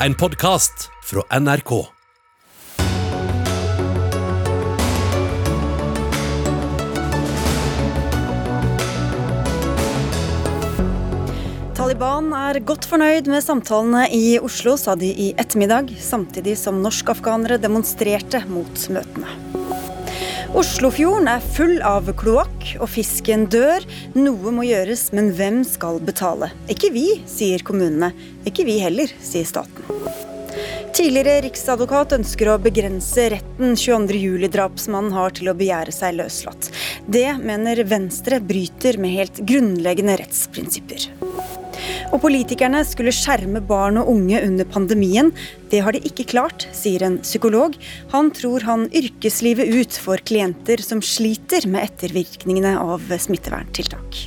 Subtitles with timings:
[0.00, 1.70] en podkast fra NRK.
[11.76, 17.60] Taliban er godt fornøyd med samtalene i Oslo, sa de i ettermiddag, samtidig som norsk-afghanere
[17.62, 19.65] demonstrerte mot møtene.
[20.54, 23.82] Oslofjorden er full av kloakk, og fisken dør.
[24.14, 26.52] Noe må gjøres, men hvem skal betale?
[26.70, 28.12] Ikke vi, sier kommunene.
[28.46, 29.82] Ikke vi heller, sier staten.
[30.96, 34.16] Tidligere riksadvokat ønsker å begrense retten 22.
[34.22, 36.70] juli-drapsmannen har til å begjære seg løslatt.
[37.04, 41.10] Det mener Venstre bryter med helt grunnleggende rettsprinsipper.
[42.16, 45.28] Og politikerne skulle skjerme barn og unge under pandemien.
[45.68, 47.76] Det har de ikke klart, sier en psykolog.
[48.14, 54.22] Han tror han yrkeslivet ut for klienter som sliter med ettervirkningene av smitteverntiltak.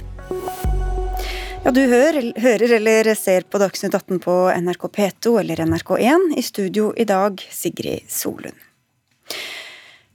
[1.65, 6.37] Ja, Du hører, hører eller ser på Dagsnytt 18 på NRK P2 eller NRK1.
[6.37, 8.68] I studio i dag, Sigrid Solund.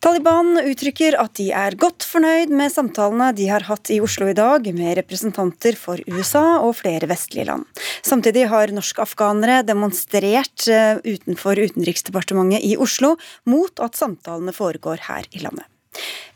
[0.05, 4.37] Taliban uttrykker at de er godt fornøyd med samtalene de har hatt i Oslo i
[4.37, 7.65] dag med representanter for USA og flere vestlige land.
[8.05, 13.15] Samtidig har norsk-afghanere demonstrert eh, utenfor Utenriksdepartementet i Oslo
[13.49, 15.65] mot at samtalene foregår her i landet.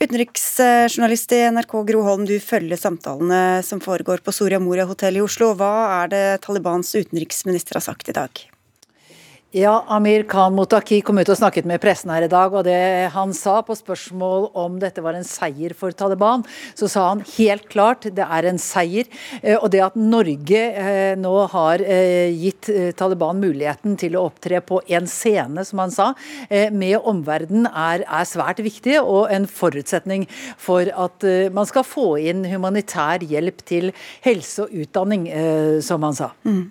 [0.00, 5.26] Utenriksjournalist i NRK Gro Holm, du følger samtalene som foregår på Soria Moria hotell i
[5.28, 5.52] Oslo.
[5.58, 8.48] Hva er det Talibans utenriksminister har sagt i dag?
[9.56, 13.08] Ja, Amir Khan Motaki kom ut og snakket med pressen her i dag, og det
[13.14, 16.42] han sa på spørsmål om dette var en seier for Taliban,
[16.76, 19.08] så sa han helt klart det er en seier.
[19.40, 22.68] Eh, og det at Norge eh, nå har eh, gitt
[23.00, 26.10] Taliban muligheten til å opptre på en scene, som han sa,
[26.52, 30.26] med omverdenen er, er svært viktig, og en forutsetning
[30.60, 31.24] for at
[31.56, 33.94] man skal få inn humanitær hjelp til
[34.26, 35.24] helse og utdanning,
[35.84, 36.34] som han sa.
[36.44, 36.66] Mm.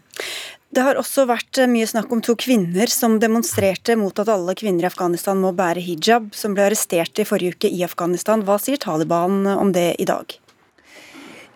[0.76, 4.56] Det har også vært eh, mye snakk om to kvinner som demonstrerte mot at alle
[4.58, 8.44] kvinner i Afghanistan må bære hijab, som ble arrestert i forrige uke i Afghanistan.
[8.44, 10.36] Hva sier Taliban om det i dag?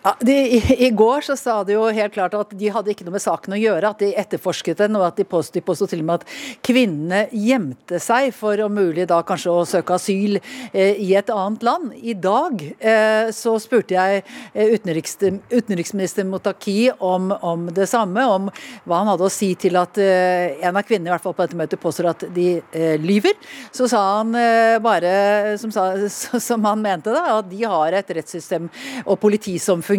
[0.03, 3.05] Ja, de, i, I går så sa de jo helt klart at de hadde ikke
[3.05, 6.07] noe med saken å gjøre, at de etterforsket den, og at de påsto til og
[6.07, 6.31] med at
[6.65, 11.65] kvinnene gjemte seg for om mulig da kanskje å søke asyl eh, i et annet
[11.67, 11.91] land.
[12.01, 15.19] I dag eh, så spurte jeg eh, utenriks,
[15.51, 18.49] utenriksminister Motaki om, om, det samme, om
[18.89, 21.45] hva han hadde å si til at eh, en av kvinnene i hvert fall på
[21.45, 23.37] dette møtet påstår at de eh, lyver.
[23.69, 25.13] Så sa han eh, bare,
[25.61, 25.91] som, sa,
[26.49, 28.65] som han mente, da, at de har et rettssystem
[29.05, 29.90] og politi som fungerer,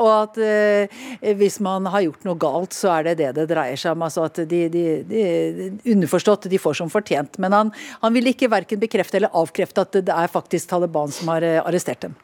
[0.00, 3.78] og at eh, hvis man har gjort noe galt, så er det det det dreier
[3.80, 4.04] seg om.
[4.06, 5.22] Altså at de, de, de
[5.92, 7.38] Underforstått, de får som fortjent.
[7.42, 7.72] Men han,
[8.02, 11.60] han vil ikke verken bekrefte eller avkrefte at det er faktisk Taliban som har eh,
[11.62, 12.16] arrestert dem.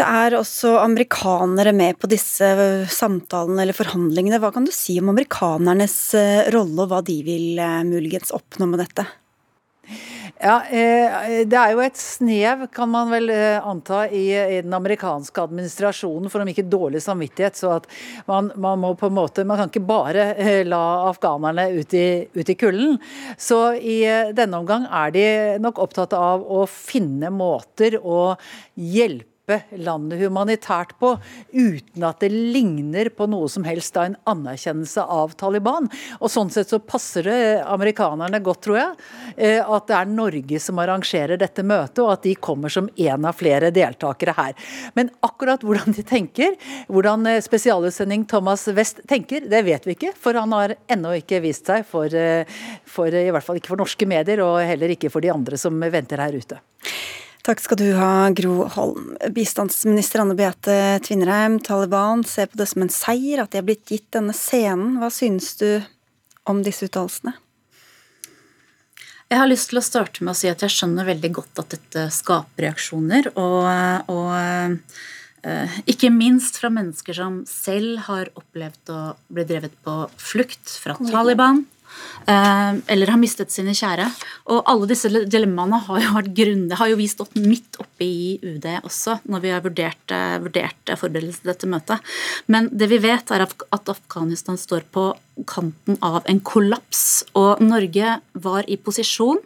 [0.00, 2.46] Det er også amerikanere med på disse
[2.94, 4.38] samtalene eller forhandlingene.
[4.40, 8.70] Hva kan du si om amerikanernes eh, rolle, og hva de vil eh, muligens oppnå
[8.70, 9.04] med dette?
[10.40, 14.32] Ja, eh, Det er jo et snev, kan man vel eh, anta, i,
[14.64, 17.58] den amerikanske administrasjonen for om ikke dårlig samvittighet.
[17.60, 17.88] Så at
[18.24, 22.24] man, man, må på en måte Man kan ikke bare eh, la afghanerne ut i,
[22.32, 22.96] ut i kulden.
[23.36, 24.00] Så i
[24.32, 25.26] denne omgang er de
[25.60, 28.32] nok opptatt av å finne måter å
[28.80, 31.14] hjelpe hjelpe landet humanitært på,
[31.52, 35.88] uten at det ligner på noe som helst av en anerkjennelse av Taliban.
[36.20, 38.92] Og Sånn sett så passer det amerikanerne godt, tror jeg,
[39.36, 43.24] eh, at det er Norge som arrangerer dette møtet, og at de kommer som en
[43.26, 44.54] av flere deltakere her.
[44.94, 46.56] Men akkurat hvordan de tenker,
[46.88, 50.14] hvordan eh, spesialutsending Thomas West tenker, det vet vi ikke.
[50.16, 52.46] For han har ennå ikke vist seg for, eh,
[52.86, 55.80] for i hvert fall ikke for norske medier, og heller ikke for de andre som
[55.80, 56.60] venter her ute.
[57.46, 59.14] Takk skal du ha, Gro Holm.
[59.32, 60.74] Bistandsminister Anne Beate
[61.06, 64.98] Tvinnereim, Taliban ser på det som en seier at de har blitt gitt denne scenen.
[65.00, 65.80] Hva synes du
[66.50, 67.32] om disse uttalelsene?
[69.30, 71.72] Jeg har lyst til å starte med å si at jeg skjønner veldig godt at
[71.78, 73.30] dette skaper reaksjoner.
[73.38, 74.30] Og, og
[75.46, 79.02] uh, ikke minst fra mennesker som selv har opplevd å
[79.32, 81.79] bli drevet på flukt fra Taliban Eh,
[82.30, 84.06] eller har mistet sine kjære.
[84.52, 88.36] Og alle disse dilemmaene har jo vært grundig, har jo vi stått midt oppe i
[88.42, 92.12] UD også, når vi har vurdert, eh, vurdert forberedelsene til dette møtet.
[92.46, 95.10] Men det vi vet, er at Afghanistan står på
[95.46, 97.24] kanten av en kollaps.
[97.34, 99.40] Og Norge var i posisjon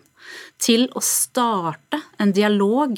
[0.58, 2.96] til å starte en dialog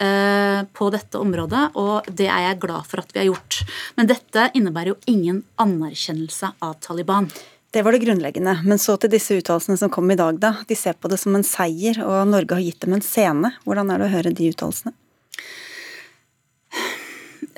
[0.00, 3.62] eh, på dette området, og det er jeg glad for at vi har gjort.
[3.96, 7.30] Men dette innebærer jo ingen anerkjennelse av Taliban.
[7.74, 8.60] Det var det grunnleggende.
[8.62, 10.52] Men så til disse uttalelsene som kom i dag, da.
[10.68, 13.50] De ser på det som en seier, og Norge har gitt dem en scene.
[13.66, 14.94] Hvordan er det å høre de uttalelsene?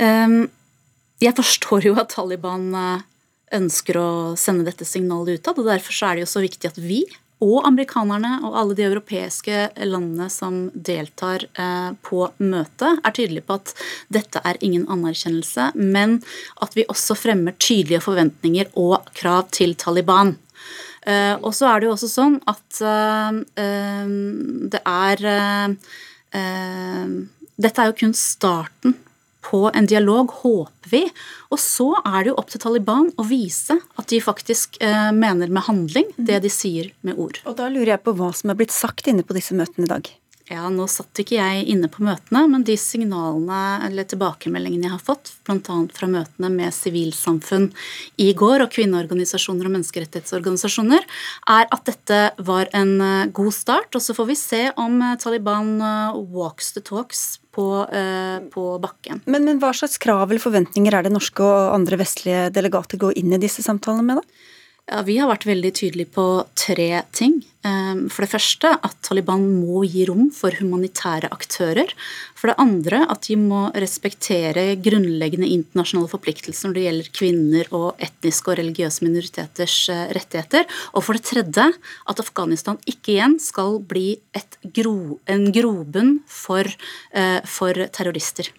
[0.00, 0.46] Um,
[1.20, 3.04] jeg forstår jo at Taliban uh,
[3.56, 4.08] ønsker å
[4.40, 5.60] sende dette signalet utad.
[5.60, 7.02] og Derfor er det jo så viktig at vi
[7.44, 13.58] og amerikanerne og alle de europeiske landene som deltar eh, på møtet, er tydelige på
[13.58, 13.74] at
[14.12, 16.18] dette er ingen anerkjennelse, men
[16.64, 20.36] at vi også fremmer tydelige forventninger og krav til Taliban.
[21.04, 24.08] Eh, og så er det jo også sånn at eh,
[24.72, 25.26] det er
[27.56, 28.92] Dette er jo kun starten
[29.46, 31.02] på en dialog, håper vi.
[31.54, 35.52] Og så er det jo opp til Taliban å vise at de faktisk eh, mener
[35.52, 37.40] med handling det de sier med ord.
[37.46, 39.92] Og da lurer jeg på hva som er blitt sagt inne på disse møtene i
[39.96, 40.14] dag.
[40.46, 45.02] Ja, Nå satt ikke jeg inne på møtene, men de signalene eller tilbakemeldingene jeg har
[45.02, 45.78] fått, bl.a.
[45.96, 47.72] fra møtene med sivilsamfunn
[48.22, 51.02] i går og kvinneorganisasjoner og menneskerettighetsorganisasjoner,
[51.50, 53.90] er at dette var en eh, god start.
[53.98, 57.64] Og så får vi se om eh, Taliban eh, walks the talks på,
[58.52, 59.22] på bakken.
[59.24, 63.16] Men, men hva slags krav eller forventninger er det norske og andre vestlige delegater går
[63.16, 64.52] inn i disse samtalene med, da?
[64.86, 66.24] Ja, Vi har vært veldig tydelige på
[66.54, 67.40] tre ting.
[67.66, 71.90] Ehm, for det første at Taliban må gi rom for humanitære aktører.
[72.38, 77.98] For det andre at de må respektere grunnleggende internasjonale forpliktelser når det gjelder kvinner og
[78.06, 80.70] etniske og religiøse minoriteters eh, rettigheter.
[80.94, 81.66] Og for det tredje
[82.06, 84.20] at Afghanistan ikke igjen skal bli
[84.70, 86.62] gro, en grobunn for,
[87.10, 88.54] uh, for terrorister.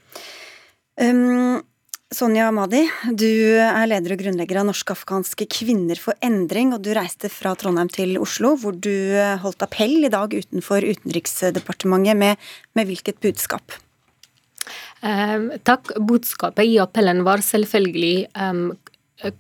[1.00, 1.63] Um
[2.07, 2.86] Sonja Amadi,
[3.19, 3.27] du
[3.59, 8.13] er leder og grunnlegger av Norsk-afghanske kvinner for endring, og du reiste fra Trondheim til
[8.24, 9.12] Oslo, hvor du
[9.44, 12.15] holdt appell i dag utenfor Utenriksdepartementet.
[12.15, 12.48] Med,
[12.80, 13.75] med hvilket budskap?
[15.04, 15.92] Eh, takk.
[16.00, 18.69] Budskapet i appellen var selvfølgelig um,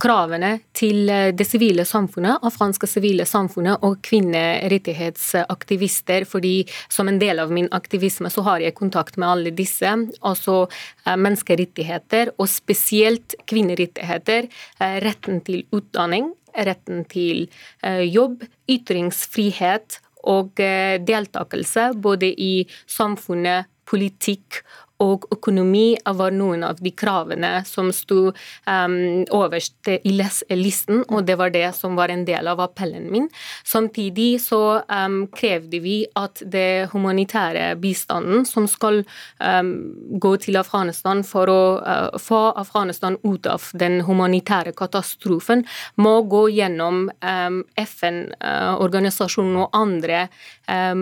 [0.01, 6.25] kravene til eh, det sivile samfunnet, afghanske sivile samfunnet og kvinnerettighetsaktivister.
[6.25, 10.07] fordi som en del av min aktivisme så har jeg kontakt med alle disse.
[10.21, 10.67] Altså
[11.05, 14.47] eh, menneskerettigheter, og spesielt kvinnerettigheter.
[14.79, 17.49] Eh, retten til utdanning, retten til
[17.85, 24.63] jobb, ytringsfrihet og deltakelse både i samfunnet, politikk
[25.03, 30.11] og økonomi var noen av de kravene som sto um, overst i
[30.57, 33.29] listen, og det var det som var en del av appellen min.
[33.67, 39.03] Samtidig så um, krevde vi at det humanitære bistanden som skal
[39.37, 45.65] um, gå til Afghanistan for å uh, få Afghanistan ut av den humanitære katastrofen,
[46.01, 50.27] må gå gjennom FN-organisasjonen uh, og andre
[50.71, 50.95] uh,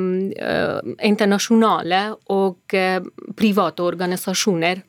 [1.00, 2.58] internasjonale og
[3.36, 4.84] private organisasjoner.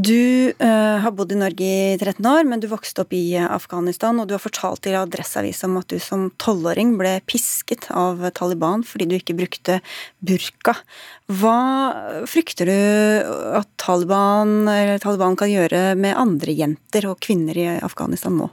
[0.00, 4.16] Du uh, har bodd i Norge i 13 år, men du vokste opp i Afghanistan,
[4.22, 8.84] og du har fortalt til Adresseavisa om at du som tolvåring ble pisket av Taliban
[8.86, 9.80] fordi du ikke brukte
[10.24, 10.78] burka.
[11.28, 11.58] Hva
[12.30, 12.78] frykter du
[13.60, 14.70] at Taliban,
[15.02, 18.48] Taliban kan gjøre med andre jenter og kvinner i Afghanistan nå?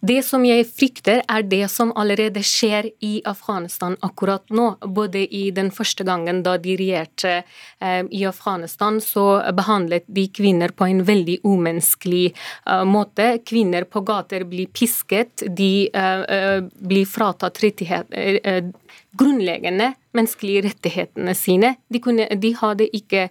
[0.00, 4.70] Det som jeg frykter, er det som allerede skjer i Afghanistan akkurat nå.
[4.86, 9.26] Både i den første gangen da de regjerte eh, i Afghanistan, så
[9.56, 12.32] behandlet de kvinner på en veldig umenneskelig
[12.68, 13.38] uh, måte.
[13.46, 18.72] Kvinner på gater blir pisket, de uh, blir fratatt rettigheter
[19.18, 21.74] grunnleggende menneskelige rettighetene sine.
[21.88, 23.28] De, kunne, de hadde ikke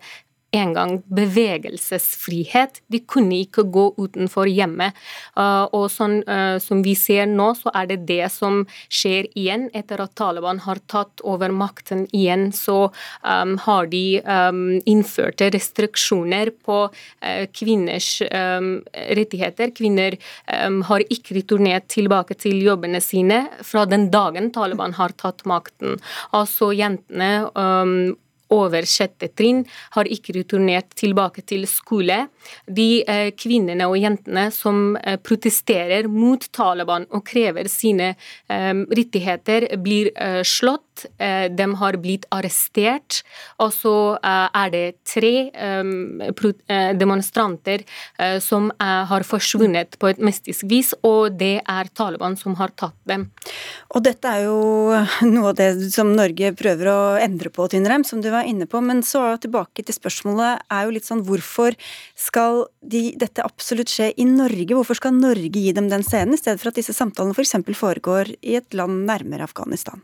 [0.56, 2.82] engang bevegelsesfrihet.
[2.88, 4.96] De kunne ikke gå utenfor hjemmet.
[5.36, 9.68] Uh, og sånn uh, som vi ser nå, så er det det som skjer igjen.
[9.78, 12.88] Etter at Taliban har tatt over makten igjen, så
[13.24, 19.74] um, har de um, innført restriksjoner på uh, kvinners um, rettigheter.
[19.78, 20.16] Kvinner
[20.88, 25.98] har ikke returnert tilbake til jobbene sine fra den dagen Taliban har tatt makten.
[26.36, 27.48] Altså jentene
[28.54, 29.64] over sjette trinn
[29.96, 32.26] har ikke returnert tilbake til skole.
[32.66, 39.70] De eh, kvinnene og jentene som eh, protesterer mot Taliban og krever sine eh, rettigheter,
[39.84, 40.12] blir
[40.48, 40.87] slått.
[41.18, 43.22] Eh, de har blitt arrestert.
[43.64, 45.34] Og så eh, er det tre
[46.98, 47.84] demonstranter
[48.44, 53.28] som har forsvunnet på et mystisk vis, og det er Taliban som har tatt dem.
[53.96, 54.58] Og dette er jo
[55.34, 58.82] noe av det som Norge prøver å endre på, Tynrem, som du var inne på.
[58.84, 61.78] Men så tilbake til spørsmålet er jo litt sånn hvorfor
[62.18, 64.74] skal de, dette absolutt skje i Norge?
[64.74, 67.58] Hvorfor skal Norge gi dem den scenen, i stedet for at disse samtalene f.eks.
[67.78, 70.04] foregår i et land nærmere Afghanistan?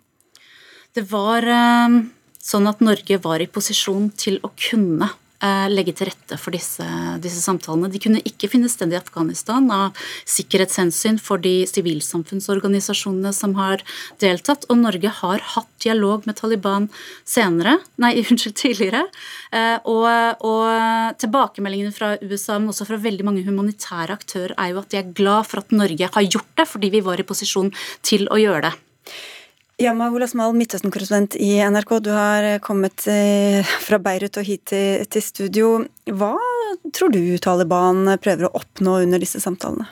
[0.94, 2.00] Det var eh,
[2.38, 5.08] sånn at Norge var i posisjon til å kunne
[5.42, 6.86] eh, legge til rette for disse,
[7.24, 7.90] disse, samtalene.
[7.90, 9.98] De kunne ikke finne sted i Afghanistan av
[10.30, 13.82] sikkerhetshensyn for de sivilsamfunnsorganisasjonene som har
[14.22, 14.70] deltatt.
[14.70, 16.86] Og Norge har hatt dialog med Taliban
[17.26, 19.08] senere, nei, unnskyld, tidligere.
[19.50, 24.86] Eh, og, og tilbakemeldingene fra USA, men også fra veldig mange humanitære aktører, er jo
[24.86, 27.74] at de er glad for at Norge har gjort det, fordi vi var i posisjon
[28.06, 28.78] til å gjøre det.
[29.82, 31.96] Yama Holasmal, Midtøsten-korrespondent i NRK.
[32.06, 35.72] Du har kommet eh, fra Beirut og hit til, studio.
[36.06, 36.36] Hva
[36.94, 39.88] tror du Taliban prøver å oppnå under disse samtalene?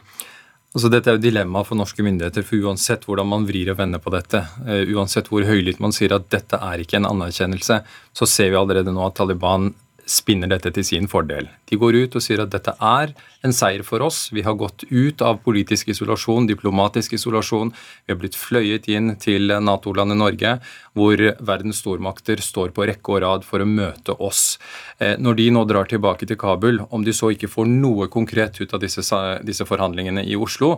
[0.71, 3.99] Altså, dette er jo dilemmaet for norske myndigheter, for uansett hvordan man vrir og vender
[3.99, 7.81] på dette, uh, uansett hvor høylytt man sier at dette er ikke en anerkjennelse,
[8.15, 9.73] så ser vi allerede nå at Taliban
[10.11, 11.47] spinner dette til sin fordel.
[11.69, 13.13] De går ut og sier at dette er
[13.45, 14.25] en seier for oss.
[14.35, 17.71] Vi har gått ut av politisk isolasjon, diplomatisk isolasjon.
[18.05, 20.55] Vi har blitt fløyet inn til Nato-landet Norge,
[20.97, 24.57] hvor verdens stormakter står på rekke og rad for å møte oss.
[24.99, 28.59] Eh, når de nå drar tilbake til Kabul, om de så ikke får noe konkret
[28.61, 29.05] ut av disse,
[29.47, 30.77] disse forhandlingene i Oslo,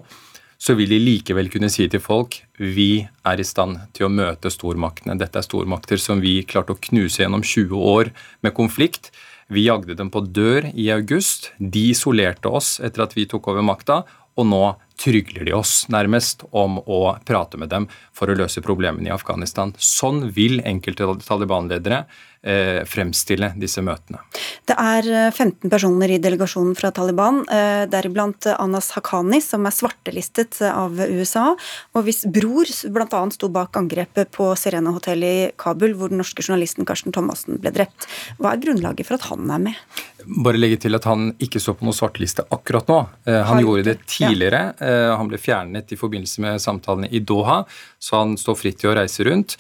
[0.64, 4.52] så vil de likevel kunne si til folk vi er i stand til å møte
[4.54, 5.18] stormaktene.
[5.20, 8.14] Dette er stormakter som vi klarte å knuse gjennom 20 år
[8.46, 9.12] med konflikt.
[9.52, 11.52] Vi jagde dem på dør i august.
[11.60, 14.04] De isolerte oss etter at vi tok over makta,
[14.40, 14.64] og nå
[15.04, 19.76] trygler de oss nærmest om å prate med dem for å løse problemene i Afghanistan.
[19.78, 22.06] Sånn vil enkelte Taliban-ledere
[22.44, 24.20] fremstille disse møtene.
[24.68, 29.76] Det er 15 eh, personer i delegasjonen fra Taliban, eh, deriblant Anas Haqqani, som er
[29.76, 31.54] svartelistet av USA,
[31.94, 33.22] og hvis bror bl.a.
[33.36, 37.74] sto bak angrepet på Serena hotell i Kabul, hvor den norske journalisten Karsten Thomassen ble
[37.76, 38.08] drept.
[38.40, 40.04] Hva er grunnlaget for at han er med?
[40.44, 43.00] Bare legge til at han ikke så på noen svarteliste akkurat nå.
[43.28, 44.64] Eh, han gjorde det tidligere.
[44.80, 45.18] Ja.
[45.20, 47.64] Han ble fjernet i forbindelse med samtalene i Doha,
[48.04, 49.56] så han står fritt til å reise rundt.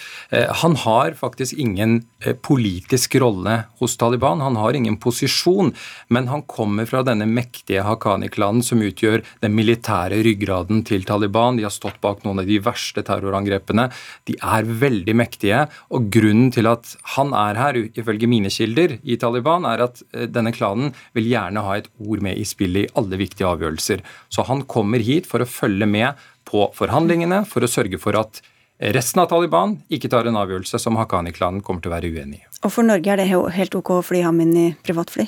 [0.63, 2.01] Han har faktisk ingen
[2.43, 4.42] politisk politisk rolle hos Taliban.
[4.42, 5.74] Han har ingen posisjon,
[6.10, 11.58] men han kommer fra denne mektige Haqqani-klanen som utgjør den militære ryggraden til Taliban.
[11.58, 13.89] De har stått bak noen av de verste terrorangrepene.
[14.25, 19.18] De er veldig mektige, og grunnen til at han er her, ifølge mine kilder i
[19.18, 22.94] Taliban, er at eh, denne klanen vil gjerne ha et ord med i spillet i
[22.98, 24.01] alle viktige avgjørelser.
[24.34, 26.18] Så han kommer hit for å følge med
[26.50, 28.42] på forhandlingene, for å sørge for at
[28.80, 32.46] resten av Taliban ikke tar en avgjørelse som Haqqani-klanen kommer til å være uenig i.
[32.63, 35.27] Og for Norge er det helt ok å fly ham inn i privatfly?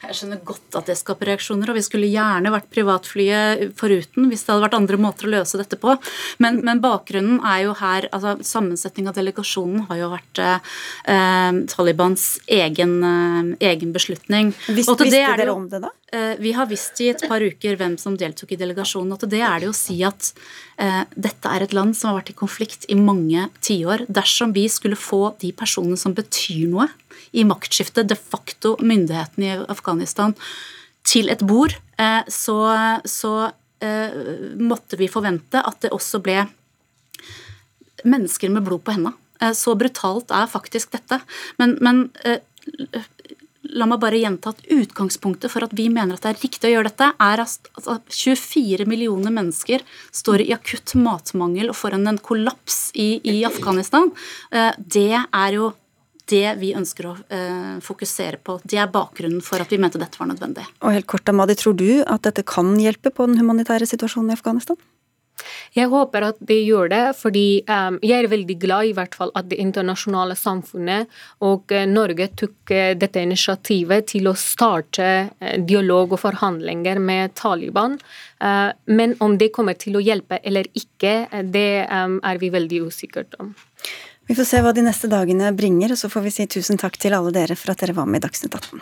[0.00, 4.46] Jeg skjønner godt at det skaper reaksjoner, og vi skulle gjerne vært privatflyet foruten hvis
[4.46, 5.92] det hadde vært andre måter å løse dette på.
[6.40, 12.24] Men, men bakgrunnen er jo her altså Sammensetning av delegasjonen har jo vært eh, Talibans
[12.48, 14.54] egen, eh, egen beslutning.
[14.72, 15.92] Visst, visste dere om det da?
[16.12, 19.12] Eh, vi har visst i et par uker hvem som deltok i delegasjonen.
[19.12, 20.32] og til det er det å si at
[20.80, 24.08] eh, dette er et land som har vært i konflikt i mange tiår.
[24.08, 26.88] Dersom vi skulle få de personene som betyr noe
[27.32, 30.34] i maktskiftet, de facto myndighetene i Afghanistan,
[31.06, 32.58] til et bord, eh, så,
[33.08, 33.34] så
[33.82, 34.18] eh,
[34.60, 36.42] måtte vi forvente at det også ble
[38.04, 39.16] mennesker med blod på hendene.
[39.40, 41.22] Eh, så brutalt er faktisk dette.
[41.60, 42.06] Men, men
[43.70, 46.72] La meg bare gjenta at Utgangspunktet for at vi mener at det er riktig å
[46.72, 49.84] gjøre dette, er at 24 millioner mennesker
[50.16, 54.10] står i akutt matmangel og foran en kollaps i, i Afghanistan.
[54.50, 55.70] Det er jo
[56.30, 58.60] det vi ønsker å eh, fokusere på.
[58.64, 60.66] Det er bakgrunnen for at vi mente dette var nødvendig.
[60.84, 64.38] Og helt kort, Amadi, Tror du at dette kan hjelpe på den humanitære situasjonen i
[64.38, 64.78] Afghanistan?
[65.76, 69.32] Jeg håper at det gjør det, fordi um, jeg er veldig glad i hvert fall
[69.38, 71.10] at det internasjonale samfunnet
[71.46, 77.36] og uh, Norge tok uh, dette initiativet til å starte uh, dialog og forhandlinger med
[77.38, 77.98] Taliban.
[78.86, 83.26] men om det kommer til å hjelpe eller ikke, det um, er vi veldig usikre
[83.38, 83.52] om.
[84.30, 86.94] Vi får se hva de neste dagene bringer, og så får vi si tusen takk
[87.02, 88.78] til alle dere for at dere var med i Dagsnytt 18.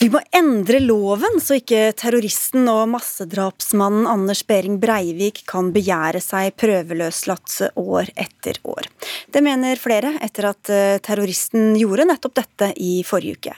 [0.00, 6.56] Vi må endre loven, så ikke terroristen og massedrapsmannen Anders Behring Breivik kan begjære seg
[6.58, 8.88] prøveløslatt år etter år.
[9.30, 13.54] Det mener flere etter at eh, terroristen gjorde nettopp dette i forrige uke.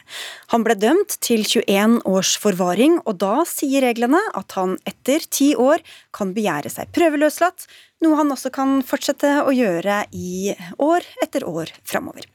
[0.53, 5.55] Han ble dømt til 21 års forvaring, og da sier reglene at han etter ti
[5.57, 5.85] år
[6.17, 7.69] kan begjære seg prøveløslatt,
[8.05, 12.27] noe han også kan fortsette å gjøre i år etter år framover.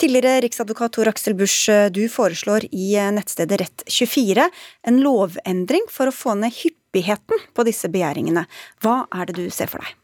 [0.00, 4.48] Tidligere riksadvokat Tor Aksel Busch, du foreslår i nettstedet Rett24
[4.90, 8.46] en lovendring for å få ned hyppigheten på disse begjæringene.
[8.82, 9.94] Hva er det du ser for deg?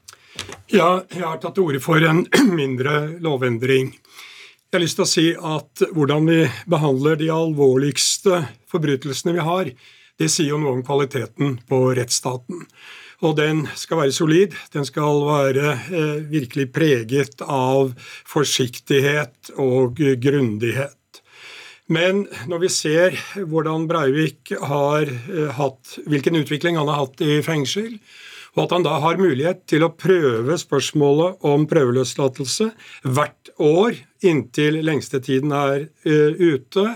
[0.71, 2.25] Ja, jeg har tatt til orde for en
[2.61, 3.91] mindre lovendring.
[4.71, 9.73] Jeg har lyst til å si at hvordan vi behandler de alvorligste forbrytelsene vi har,
[10.21, 12.67] Det sier jo noe om kvaliteten på rettsstaten.
[13.21, 14.55] Og den skal være solid.
[14.73, 17.93] Den skal være eh, virkelig preget av
[18.29, 20.97] forsiktighet og grundighet.
[21.91, 23.17] Men når vi ser
[23.51, 27.97] hvordan Breivik har eh, hatt, hvilken utvikling han har hatt i fengsel,
[28.57, 32.71] og at han da har mulighet til å prøve spørsmålet om prøveløslatelse
[33.07, 36.87] hvert år inntil lengstetiden er uh, ute,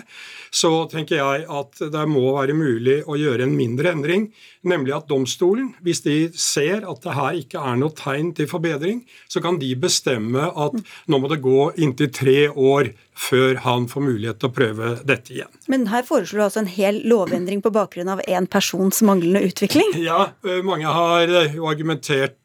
[0.55, 4.29] så tenker jeg at det må være mulig å gjøre en mindre endring.
[4.65, 9.03] Nemlig at domstolen, hvis de ser at det her ikke er noe tegn til forbedring,
[9.29, 10.79] så kan de bestemme at
[11.11, 15.35] nå må det gå inntil tre år før han får mulighet til å prøve dette
[15.37, 15.51] igjen.
[15.71, 19.95] Men her foreslår du altså en hel lovendring på bakgrunn av én persons manglende utvikling?
[20.05, 22.39] Ja, eh, mange har eh, jo argumentert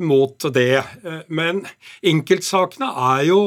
[0.00, 0.80] mot det.
[1.28, 1.58] Men
[2.06, 3.40] enkeltsakene er jo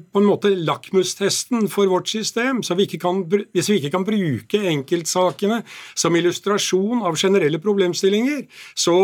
[0.00, 2.62] på en måte lakmustesten for vårt system.
[2.76, 5.62] Vi kan, hvis vi ikke kan bruke enkeltsakene
[5.94, 8.96] som illustrasjon av generelle problemstillinger, så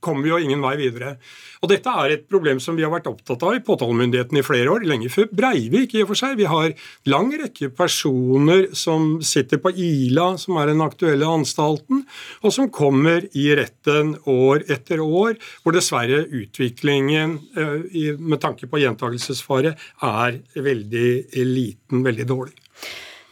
[0.00, 1.16] kommer vi jo ingen vei videre.
[1.60, 4.72] Og Dette er et problem som vi har vært opptatt av i påtalemyndigheten i flere
[4.72, 6.38] år, lenge før Breivik i og for seg.
[6.38, 6.72] Vi har
[7.12, 12.06] lang rekke personer som sitter på Ila, som er den aktuelle anstalten,
[12.40, 18.80] og som kommer i retten år etter år, hvor dessverre utviklingen eh, med tanke på
[18.80, 21.10] gjentagelsesfare er veldig
[21.44, 22.56] liten, veldig dårlig.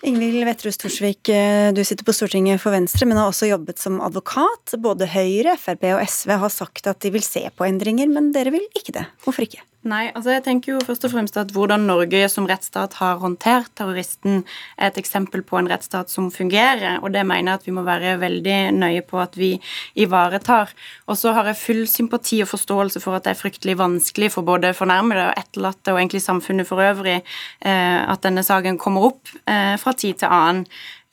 [0.07, 3.99] Ingvild Wetrhus Thorsvik, eh, du sitter på Stortinget for Venstre, men har også jobbet som
[4.01, 4.77] advokat.
[4.79, 8.55] Både Høyre, Frp og SV har sagt at de vil se på endringer, men dere
[8.55, 9.07] vil ikke det.
[9.25, 9.65] Hvorfor ikke?
[9.87, 13.71] Nei, altså jeg tenker jo først og fremst at hvordan Norge som rettsstat har håndtert
[13.79, 14.41] terroristen,
[14.75, 17.85] er et eksempel på en rettsstat som fungerer, og det mener jeg at vi må
[17.87, 19.53] være veldig nøye på at vi
[19.95, 20.75] ivaretar.
[21.07, 24.49] Og så har jeg full sympati og forståelse for at det er fryktelig vanskelig for
[24.51, 29.31] både fornærmede og etterlatte og egentlig samfunnet for øvrig eh, at denne saken kommer opp
[29.47, 30.67] eh, fra tid til annen.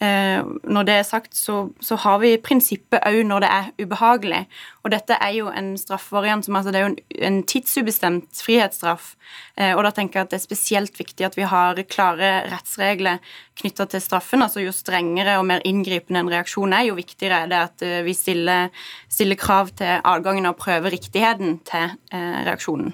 [0.06, 4.42] Eh, når det er sagt, så, så har vi prinsippet òg når det er ubehagelig.
[4.84, 6.98] Og dette er jo en straffevariant som altså det er jo en,
[7.30, 9.14] en tidsubestemt frihetsstraff.
[9.58, 13.24] Eh, og da tenker jeg at det er spesielt viktig at vi har klare rettsregler
[13.62, 14.44] knytta til straffen.
[14.46, 18.04] altså Jo strengere og mer inngripende en reaksjon er, jo viktigere er det at eh,
[18.06, 18.70] vi stiller,
[19.10, 22.94] stiller krav til adgangen og prøver riktigheten til reaksjonen.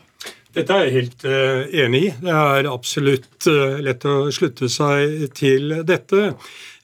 [0.51, 2.11] Dette er jeg helt uh, enig i.
[2.19, 6.33] Det er absolutt uh, lett å slutte seg til dette.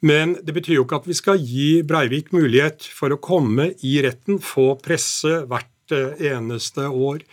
[0.08, 3.98] Men det betyr jo ikke at vi skal gi Breivik mulighet for å komme i
[4.06, 7.24] retten, få presse hvert eneste år.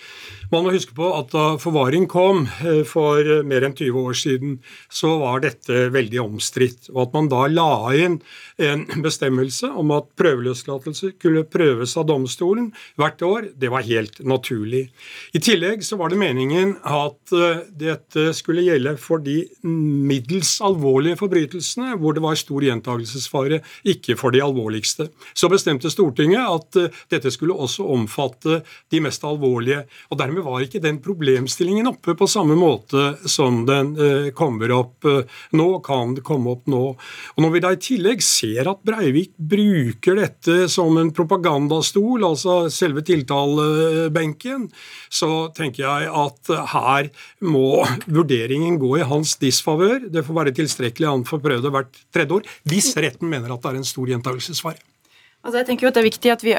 [0.53, 4.59] Man må huske på at da forvaring kom eh, for mer enn 20 år siden,
[4.93, 6.91] så var dette veldig omstridt.
[6.93, 8.21] Og at man da la inn
[8.63, 14.87] en bestemmelse om at prøveløslatelse kunne prøves av domstolen hvert år, det var helt naturlig.
[15.35, 21.19] I tillegg så var det meningen at eh, dette skulle gjelde for de middels alvorlige
[21.19, 25.09] forbrytelsene hvor det var stor gjentagelsesfare, ikke for de alvorligste.
[25.35, 29.85] Så bestemte Stortinget at eh, dette skulle også omfatte de mest alvorlige.
[30.11, 35.09] og dermed var ikke den problemstillingen oppe på samme måte som den eh, kommer opp
[35.09, 35.25] eh,
[35.57, 36.83] nå, kan komme opp nå.
[37.35, 42.71] Og Når vi da i tillegg ser at Breivik bruker dette som en propagandastol, altså
[42.73, 44.69] selve tiltalebenken,
[45.09, 47.11] så tenker jeg at her
[47.45, 50.09] må vurderingen gå i hans disfavør.
[50.13, 53.73] Det får være tilstrekkelig han får prøve hvert tredje år, hvis retten mener at det
[53.73, 54.94] er en stor gjentagelsesfare.
[55.45, 56.55] Altså jeg tenker jo at Det er viktig at vi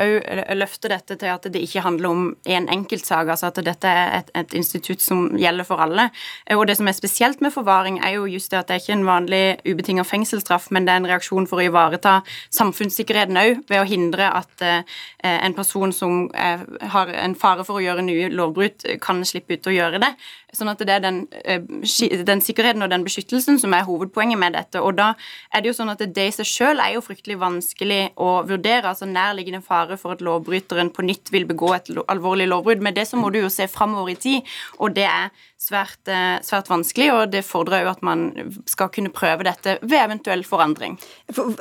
[0.60, 3.28] løfter dette til at det ikke handler om en enkeltsak.
[3.28, 6.10] altså At dette er et, et, institutt som gjelder for alle.
[6.54, 8.93] Og Det som er spesielt med forvaring, er jo just det at det er ikke
[8.93, 12.21] en vanlig ubetinget fengselsstraff, men det er en reaksjon for å ivareta
[12.54, 14.84] samfunnssikkerheten òg, ved å hindre at eh,
[15.24, 16.62] en person som eh,
[16.93, 20.13] har en fare for å gjøre nye lovbrudd, kan slippe ut å gjøre det.
[20.56, 24.56] Sånn at det er den, eh, den, sikkerheten og den beskyttelsen som er hovedpoenget med
[24.58, 24.82] dette.
[24.82, 25.13] Og da
[25.52, 28.89] er det jo sånn at det i seg sjøl er jo fryktelig vanskelig å vurdere.
[28.89, 32.82] altså Nærliggende fare for at lovbryteren på nytt vil begå et alvorlig lovbrudd.
[32.82, 35.30] Med det så må du jo se framover i tid, og det er
[35.65, 37.10] svært, eh, svært vanskelig.
[37.13, 38.28] Og det fordrer jo at man
[38.70, 40.98] skal kunne prøve dette ved eventuell forandring.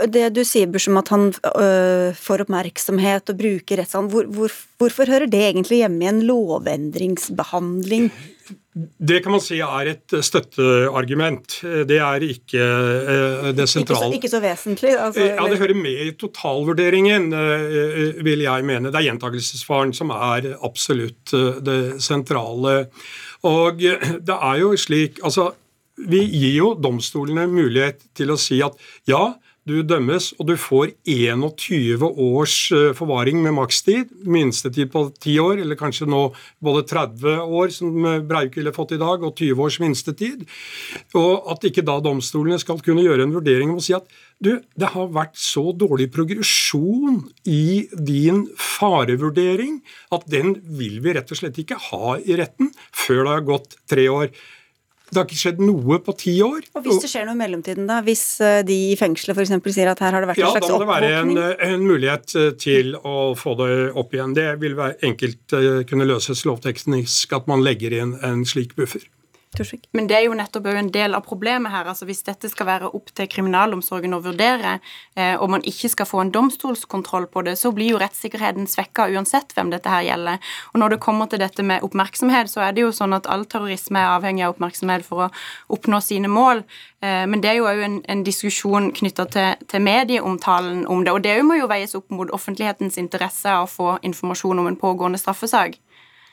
[0.06, 5.10] Det du sier, Busham, at han øh, får oppmerksomhet og bruker rettssalen, hvor, hvor, hvorfor
[5.10, 8.10] hører det egentlig hjemme i en lovendringsbehandling?
[8.74, 11.56] Det kan man si er et støtteargument.
[11.88, 14.08] Det er ikke eh, det sentrale.
[14.10, 14.94] Ikke så, ikke så vesentlig?
[14.98, 18.90] Altså, ja, Det hører med i totalvurderingen, eh, vil jeg mene.
[18.90, 22.74] Det er gjentakelsesfaren som er absolutt eh, det sentrale.
[23.46, 25.50] Og det er jo slik altså,
[25.94, 28.74] Vi gir jo domstolene mulighet til å si at
[29.06, 29.28] ja,
[29.68, 35.62] du dømmes og du får 21 års eh, forvaring med makstid, minstetid på 10 år,
[35.62, 36.26] eller kanskje nå
[36.64, 37.94] både 30 år, som
[38.28, 40.44] Breivik ville fått i dag, og 20 års minstetid,
[41.16, 44.08] og at ikke da domstolene skal kunne gjøre en vurdering om å si at
[44.42, 49.78] du, det har vært så dårlig progresjon i din farevurdering
[50.14, 53.78] at den vil vi rett og slett ikke ha i retten før det har gått
[53.90, 54.34] tre år.
[55.10, 56.64] Det har ikke skjedd noe på ti år.
[56.74, 58.00] Og Hvis det skjer noe i mellomtiden, da?
[58.06, 59.52] Hvis eh, de i fengselet f.eks.
[59.76, 61.10] sier at her har det vært ja, en slags oppvåkning?
[61.12, 64.16] Ja, da må det være en, eh, en, mulighet eh, til å få det opp
[64.16, 64.34] igjen.
[64.36, 65.58] Det vil være enkelt
[65.90, 69.04] kunne løses lovteknisk at man legger inn en slik buffer.
[69.58, 69.88] Torsvik.
[69.96, 71.86] Men det er jo nettopp en del av problemet her.
[71.90, 74.78] altså Hvis dette skal være opp til kriminalomsorgen å vurdere,
[75.16, 79.08] eh, og man ikke skal få en domstolskontroll på det, så blir jo rettssikkerheten svekka
[79.14, 80.40] uansett hvem dette her gjelder.
[80.72, 83.46] Og når det kommer til dette med oppmerksomhet, så er det jo sånn at all
[83.46, 85.30] terrorisme er avhengig av oppmerksomhet for å
[85.76, 86.64] oppnå sine mål.
[87.04, 91.12] Eh, men det er jo òg en, en, diskusjon knytta til, til, medieomtalen om det.
[91.12, 94.80] Og det må jo veies opp mot offentlighetens interesse av å få informasjon om en
[94.80, 95.76] pågående straffesak.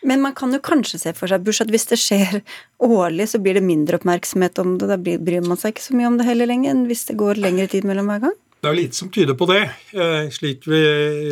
[0.08, 2.40] Men man kan jo kanskje se for seg at hvis det skjer
[2.82, 4.90] årlig, så blir det mindre oppmerksomhet om det.
[4.90, 7.42] Da bryr man seg ikke så mye om det heller lenger enn hvis det går
[7.42, 8.38] lengre tid mellom hver gang?
[8.62, 9.62] Det er lite som tyder på det,
[9.98, 10.82] eh, slik vi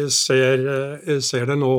[0.10, 0.64] ser,
[1.06, 1.74] eh, ser det nå.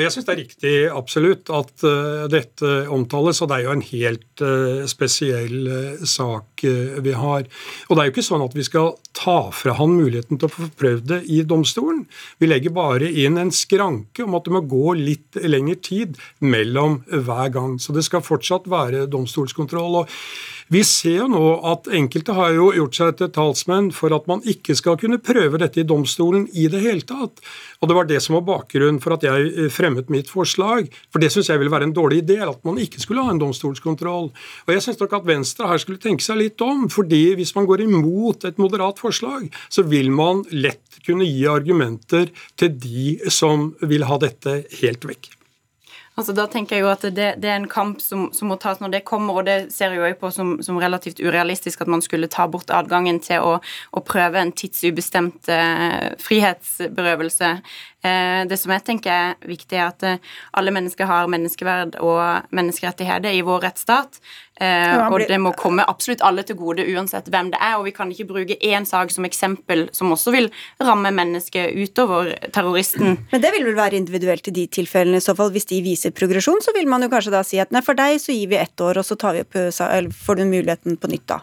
[0.00, 3.74] Og Jeg syns det er riktig absolutt at uh, dette omtales, og det er jo
[3.74, 7.44] en helt uh, spesiell uh, sak vi har.
[7.88, 10.52] Og det er jo ikke sånn at vi skal ta fra han muligheten til å
[10.54, 12.06] få prøvd det i domstolen.
[12.40, 17.02] Vi legger bare inn en skranke om at det må gå litt lengre tid mellom
[17.10, 17.76] hver gang.
[17.80, 20.00] Så det skal fortsatt være domstolskontroll.
[20.00, 20.16] og
[20.70, 24.42] vi ser jo nå at enkelte har jo gjort seg til talsmenn for at man
[24.46, 27.42] ikke skal kunne prøve dette i domstolen i det hele tatt.
[27.82, 30.86] Og Det var det som var bakgrunnen for at jeg eh, fremmet mitt forslag.
[31.10, 33.42] For det syns jeg ville være en dårlig idé, at man ikke skulle ha en
[33.42, 34.30] domstolskontroll.
[34.30, 36.86] Og Jeg syns nok at Venstre her skulle tenke seg litt om.
[36.86, 42.30] fordi hvis man går imot et moderat forslag, så vil man lett kunne gi argumenter
[42.54, 45.39] til de som vil ha dette helt vekk.
[46.20, 48.80] Altså, da tenker jeg jo at det, det er en kamp som, som, må tas
[48.82, 52.04] når det kommer, og det ser jeg jo på som, som, relativt urealistisk at man
[52.04, 53.54] skulle ta bort adgangen til å,
[53.96, 57.54] å prøve en tidsubestemt eh, frihetsberøvelse
[58.48, 63.34] det som jeg tenker er viktig, er at eh, alle mennesker har menneskeverd og menneskerettigheter
[63.36, 64.20] i vår rettsstat.
[64.60, 67.76] Eh, og det må komme absolutt alle til gode, uansett hvem det er.
[67.78, 72.32] Og vi kan ikke bruke én sak som eksempel, som også vil ramme mennesket utover
[72.54, 73.18] terroristen.
[73.32, 75.52] Men det vil vel være individuelt i de tilfellene, i så fall.
[75.54, 78.20] Hvis de viser progresjon, så vil man jo kanskje da si at nei, for deg
[78.22, 79.60] så gir vi ett år, og så tar vi opp,
[80.24, 81.42] får du muligheten på nytt da.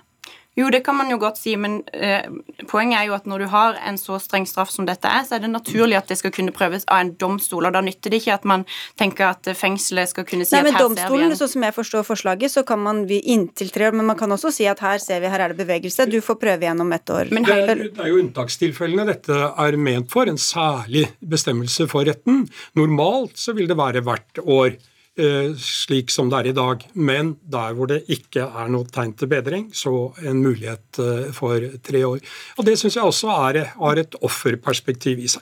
[0.57, 2.25] Jo, det kan man jo godt si, men eh,
[2.65, 5.37] poenget er jo at når du har en så streng straff som dette er, så
[5.37, 7.67] er det naturlig at det skal kunne prøves av en domstol.
[7.69, 8.65] og Da nytter det ikke at man
[8.97, 11.67] tenker at fengselet skal kunne si Nei, at her domstolen, ser vi en Sånn som
[11.67, 14.65] jeg forstår forslaget, så kan man vi inntil tre år, men man kan også si
[14.65, 17.29] at her ser vi, her er det bevegelse, du får prøve igjen om ett år.
[17.37, 22.09] Men det, er, det er jo unntakstilfellene dette er ment for, en særlig bestemmelse for
[22.09, 22.47] retten.
[22.79, 24.79] Normalt så vil det være hvert år.
[25.17, 26.83] Eh, slik som det er i dag.
[26.93, 31.63] Men der hvor det ikke er noe tegn til bedring, så en mulighet eh, for
[31.81, 32.19] tre år.
[32.57, 35.41] Og Det syns jeg også er, har et offerperspektiv i seg.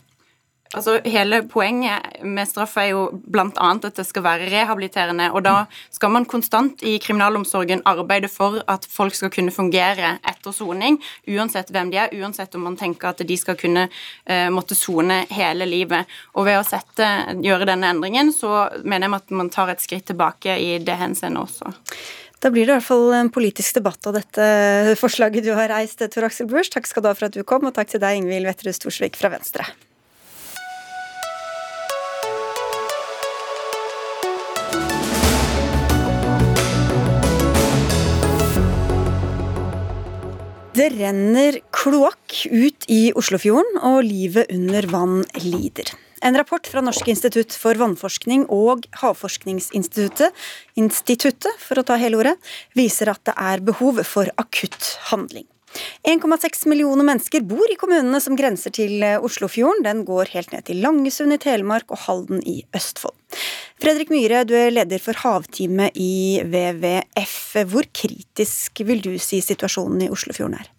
[0.75, 3.69] Altså, Hele poenget med straff er jo bl.a.
[3.71, 5.29] at det skal være rehabiliterende.
[5.31, 5.55] og Da
[5.93, 10.99] skal man konstant i kriminalomsorgen arbeide for at folk skal kunne fungere etter soning,
[11.31, 15.23] uansett hvem de er, uansett om man tenker at de skal kunne uh, måtte sone
[15.31, 16.11] hele livet.
[16.35, 17.07] Og Ved å sette,
[17.41, 21.41] gjøre denne endringen, så mener jeg at man tar et skritt tilbake i det henseendet
[21.41, 21.71] også.
[22.43, 24.45] Da blir det i hvert fall en politisk debatt av dette
[24.99, 26.69] forslaget du har reist, Tor Aksel Busch.
[26.75, 29.17] Takk skal du ha for at du kom, og takk til deg, Ingvild Wetterhus Thorsvik
[29.17, 29.65] fra Venstre.
[40.75, 45.87] Det renner kloakk ut i Oslofjorden, og livet under vann lider.
[46.19, 50.35] En rapport fra Norsk institutt for vannforskning og Havforskningsinstituttet
[50.75, 52.35] instituttet, for å ta hele ordet,
[52.75, 55.47] viser at det er behov for akutt handling.
[56.07, 59.83] 1,6 millioner mennesker bor i kommunene som grenser til Oslofjorden.
[59.85, 63.17] Den går helt ned til Langesund i Telemark og Halden i Østfold.
[63.81, 67.65] Fredrik Myhre, du er leder for havteamet i WWF.
[67.71, 70.71] Hvor kritisk vil du si situasjonen i Oslofjorden er?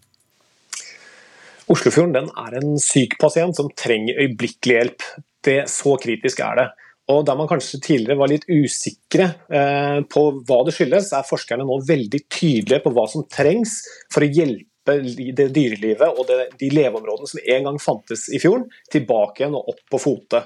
[1.72, 5.06] Oslofjorden er en syk pasient som trenger øyeblikkelig hjelp.
[5.46, 6.66] Det, så kritisk er det.
[7.12, 11.66] Og Der man kanskje tidligere var litt usikre eh, på hva det skyldes, er forskerne
[11.66, 13.78] nå veldig tydelige på hva som trengs
[14.14, 18.68] for å hjelpe det dyrelivet og det, de leveområdene som en gang fantes i fjorden,
[18.92, 20.42] tilbake igjen og opp på fote.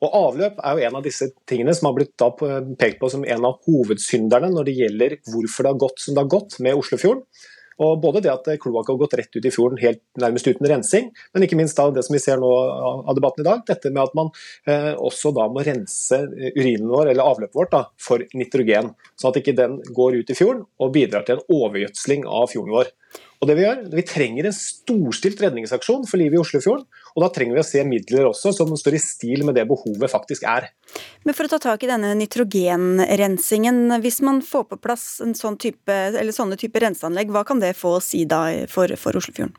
[0.00, 2.14] Og Avløp er jo en av disse tingene som har blitt
[2.80, 6.22] pekt på som en av hovedsynderne når det gjelder hvorfor det har gått som det
[6.24, 7.26] har gått med Oslofjorden.
[7.80, 11.08] Og Både det at kloakk har gått rett ut i fjorden helt nærmest uten rensing,
[11.32, 14.02] men ikke minst da det som vi ser nå av debatten i dag, dette med
[14.02, 14.28] at man
[14.68, 16.18] eh, også da må rense
[16.58, 18.92] urinen vår, eller avløpet vårt, da, for nitrogen.
[19.16, 22.76] Sånn at ikke den går ut i fjorden og bidrar til en overgjødsling av fjorden
[22.76, 22.92] vår.
[23.40, 26.84] Og det Vi gjør, vi trenger en storstilt redningsaksjon for livet i Oslofjorden.
[27.16, 30.12] og Da trenger vi å se midler også som står i stil med det behovet
[30.12, 30.68] faktisk er.
[31.24, 35.56] Men For å ta tak i denne nitrogenrensingen, hvis man får på plass en sånn
[35.56, 35.96] type,
[36.36, 39.56] sånne type renseanlegg, hva kan det få å si da for, for Oslofjorden?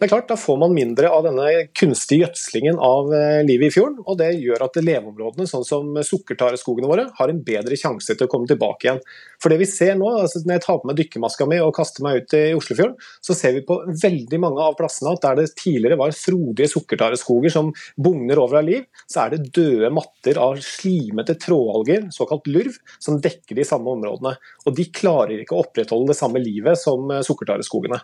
[0.00, 1.44] Det er klart, Da får man mindre av denne
[1.76, 3.98] kunstige gjødslingen av eh, livet i fjorden.
[4.08, 8.30] og Det gjør at leveområdene sånn som sukkertareskogene våre har en bedre sjanse til å
[8.32, 9.02] komme tilbake igjen.
[9.36, 12.06] For det vi ser nå, altså Når jeg tar på meg dykkermaska mi og kaster
[12.06, 15.52] meg ut i Oslofjorden, så ser vi på veldig mange av plassene at der det
[15.60, 17.68] tidligere var frodige sukkertareskoger som
[18.00, 23.20] bugner over av liv, så er det døde matter av slimete trådalger, såkalt lurv, som
[23.20, 24.32] dekker de samme områdene.
[24.64, 28.00] Og De klarer ikke å opprettholde det samme livet som eh, sukkertareskogene.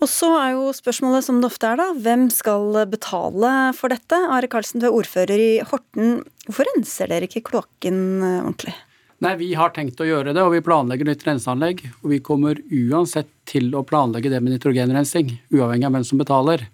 [0.00, 1.90] Og så er jo spørsmålet som det ofte er, da.
[1.92, 4.16] Hvem skal betale for dette?
[4.32, 6.22] Are Karlsen, du er ordfører i Horten.
[6.46, 8.76] Hvorfor renser dere ikke kloakken eh, ordentlig?
[9.20, 11.82] Nei, Vi har tenkt å gjøre det, og vi planlegger nytt renseanlegg.
[12.00, 16.64] Og vi kommer uansett til å planlegge det med nitrogenrensing, uavhengig av hvem som betaler.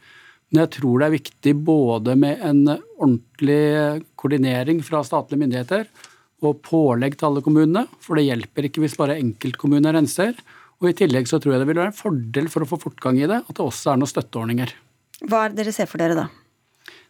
[0.53, 5.89] Men jeg tror det er viktig både med en ordentlig koordinering fra statlige myndigheter
[6.47, 10.37] og pålegg til alle kommunene, for det hjelper ikke hvis bare enkeltkommuner renser.
[10.83, 13.21] Og I tillegg så tror jeg det vil være en fordel for å få fortgang
[13.21, 14.75] i det, at det også er noen støtteordninger.
[15.25, 16.27] Hva er det dere ser for dere da?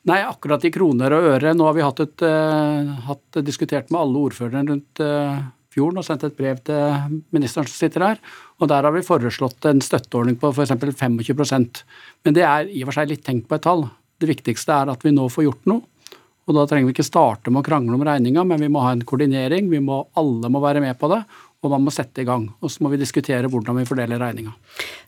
[0.06, 1.54] Nei, akkurat i kroner og øre.
[1.56, 5.40] Nå har vi hatt, et, uh, hatt diskutert med alle ordførerne rundt uh,
[5.74, 8.22] fjorden og sendt et brev til ministeren som sitter her.
[8.60, 10.76] og Der har vi foreslått en støtteordning på f.eks.
[10.78, 11.82] 25%
[12.24, 13.88] Men det er i og for seg litt tenkt på et tall.
[14.16, 15.82] Det viktigste er at vi nå får gjort noe.
[16.46, 18.92] Og Da trenger vi ikke starte med å krangle om regninga, men vi må ha
[18.94, 19.66] en koordinering.
[19.66, 21.24] Vi må, alle må være med på det
[21.64, 22.46] og man må sette i gang.
[22.60, 24.52] Og så må vi diskutere hvordan vi fordeler regninga.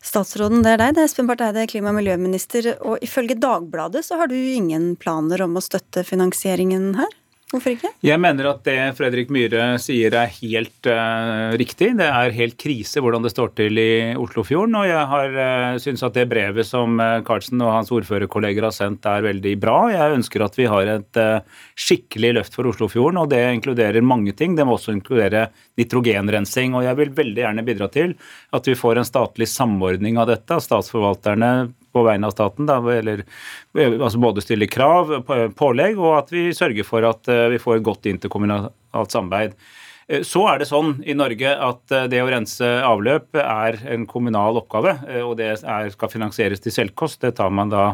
[0.04, 0.96] Statsråden, det er deg.
[0.96, 2.72] Det er Espen Barth Eide, klima- og miljøminister.
[2.80, 7.16] Og ifølge Dagbladet så har du ingen planer om å støtte finansieringen her?
[7.48, 7.88] Hvorfor ikke?
[8.04, 11.94] Jeg mener at det Fredrik Myhre sier er helt uh, riktig.
[11.96, 14.76] Det er helt krise hvordan det står til i Oslofjorden.
[14.76, 18.74] Og jeg har uh, syns at det brevet som uh, Karlsen og hans ordførerkolleger har
[18.76, 19.78] sendt er veldig bra.
[19.94, 24.36] Jeg ønsker at vi har et uh, skikkelig løft for Oslofjorden, og det inkluderer mange
[24.36, 24.52] ting.
[24.52, 25.46] Det må også inkludere
[25.80, 26.76] nitrogenrensing.
[26.76, 28.12] Og jeg vil veldig gjerne bidra til
[28.52, 30.60] at vi får en statlig samordning av dette.
[30.68, 33.24] Statsforvalterne på vegne av staten, da, eller
[33.78, 35.18] altså både stille krav,
[35.58, 39.54] pålegg, og at vi sørger for at eh, vi får et godt interkommunalt samarbeid.
[40.08, 44.04] Eh, så er det sånn i Norge at eh, det å rense avløp er en
[44.10, 47.22] kommunal oppgave, og det er, skal finansieres til selvkost.
[47.24, 47.86] Det tar man da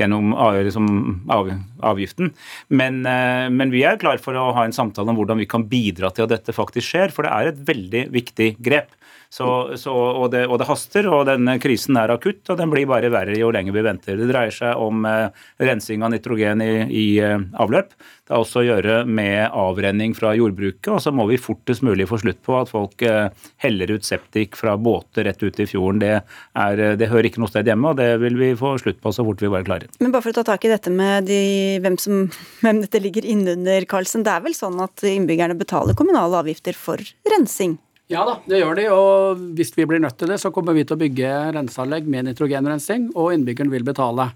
[0.00, 0.32] gjennom
[0.64, 0.88] liksom,
[1.28, 2.32] avgiften.
[2.72, 6.12] Men, men, vi er klar for å ha en samtale om hvordan vi kan bidra
[6.14, 8.96] til at dette faktisk skjer, for det er et veldig viktig grep.
[9.32, 9.46] Så,
[9.80, 13.08] så, og, det, og, det, haster, og denne krisen er akutt, og den blir bare
[13.08, 14.18] verre jo lenger vi venter.
[14.20, 15.30] Det dreier seg om eh,
[15.64, 17.94] rensing av nitrogen i, i eh, avløp.
[17.96, 22.10] Det har også å gjøre med avrenning fra jordbruket, og så må vi fortest mulig
[22.10, 23.30] få slutt på at folk eh,
[23.64, 26.02] heller ut septik fra båter rett ut i fjorden.
[26.02, 26.10] Det,
[26.66, 29.24] er, det hører ikke noe sted hjemme, og det vil vi få slutt på så
[29.24, 29.94] fort vi bare klarer.
[30.04, 31.40] Men bare for å ta tak i dette med de,
[31.80, 32.26] hvem, som,
[32.60, 34.28] hvem dette ligger innunder, Karlsen.
[34.28, 37.00] Det er vel sånn at innbyggerne betaler kommunale avgifter for
[37.32, 37.78] rensing?
[38.12, 38.86] Ja da, det gjør de.
[38.92, 42.26] Og hvis vi blir nødt til det, så kommer vi til å bygge renseanlegg med
[42.28, 44.28] nitrogenrensing, og innbyggeren vil betale.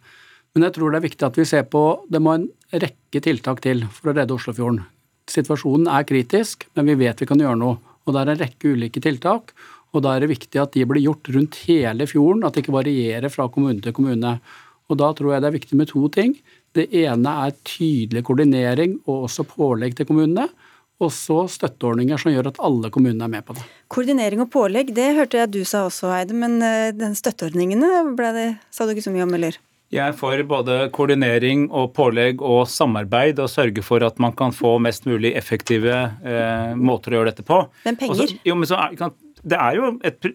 [0.57, 3.61] Men jeg tror det er viktig at vi ser på Det må en rekke tiltak
[3.65, 4.81] til for å redde Oslofjorden.
[5.29, 7.77] Situasjonen er kritisk, men vi vet vi kan gjøre noe.
[8.07, 9.53] Og det er en rekke ulike tiltak.
[9.93, 12.79] Og da er det viktig at de blir gjort rundt hele fjorden, at det ikke
[12.79, 14.39] varierer fra kommune til kommune.
[14.89, 16.33] Og da tror jeg det er viktig med to ting.
[16.73, 20.49] Det ene er tydelig koordinering og også pålegg til kommunene
[21.03, 23.65] og så støtteordninger som gjør at alle kommunene er med på det.
[23.93, 26.37] Koordinering og pålegg, det hørte jeg du sa også, Eide.
[26.37, 29.59] Men eh, den støtteordningene ble det, sa du ikke så mye om, eller?
[29.95, 34.55] Jeg er for både koordinering og pålegg og samarbeid, og sørge for at man kan
[34.57, 35.95] få mest mulig effektive
[36.27, 37.61] eh, måter å gjøre dette på.
[37.85, 38.25] Men penger?
[38.27, 38.81] Også, jo, men så,
[39.47, 40.27] det er jo et,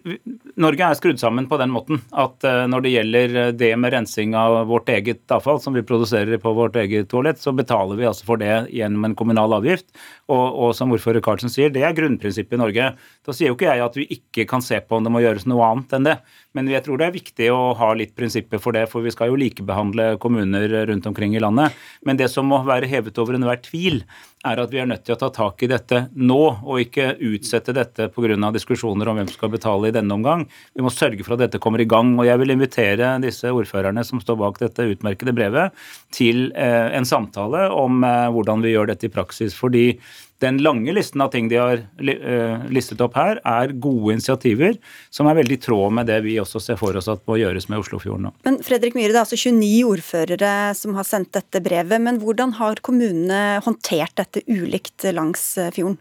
[0.60, 3.92] Norge er skrudd sammen på den måten at uh, når det gjelder eh, det med
[3.92, 8.08] rensing av vårt eget avfall, som vi produserer på vårt eget toalett, så betaler vi
[8.08, 9.90] altså for det gjennom en kommunal avgift.
[10.32, 12.92] Og, og som ordfører Karlsen sier, det er grunnprinsippet i Norge.
[12.96, 15.44] Da sier jo ikke jeg at vi ikke kan se på om det må gjøres
[15.50, 16.16] noe annet enn det.
[16.56, 19.30] Men jeg tror det er viktig å ha litt prinsipper for det, for vi skal
[19.30, 21.72] jo likebehandle kommuner rundt omkring i landet.
[22.04, 24.02] Men det som må være hevet over enhver tvil,
[24.42, 27.74] er at vi er nødt til å ta tak i dette nå, og ikke utsette
[27.76, 28.50] dette pga.
[28.52, 30.44] diskusjoner om hvem som skal betale i denne omgang.
[30.74, 32.18] Vi må sørge for at dette kommer i gang.
[32.18, 35.72] og Jeg vil invitere disse ordførerne som står bak dette utmerkede brevet,
[36.10, 39.54] til eh, en samtale om eh, hvordan vi gjør dette i praksis.
[39.54, 39.98] fordi
[40.42, 44.78] den lange listen av ting de har eh, listet opp her, er gode initiativer
[45.14, 47.68] som er veldig i tråd med det vi også ser for oss at må gjøres
[47.70, 48.34] med Oslofjorden nå.
[48.46, 52.02] Men Fredrik Myhre, det er altså 29 ordførere som har sendt dette brevet.
[52.02, 56.00] Men hvordan har kommunene håndtert dette ulikt langs fjorden?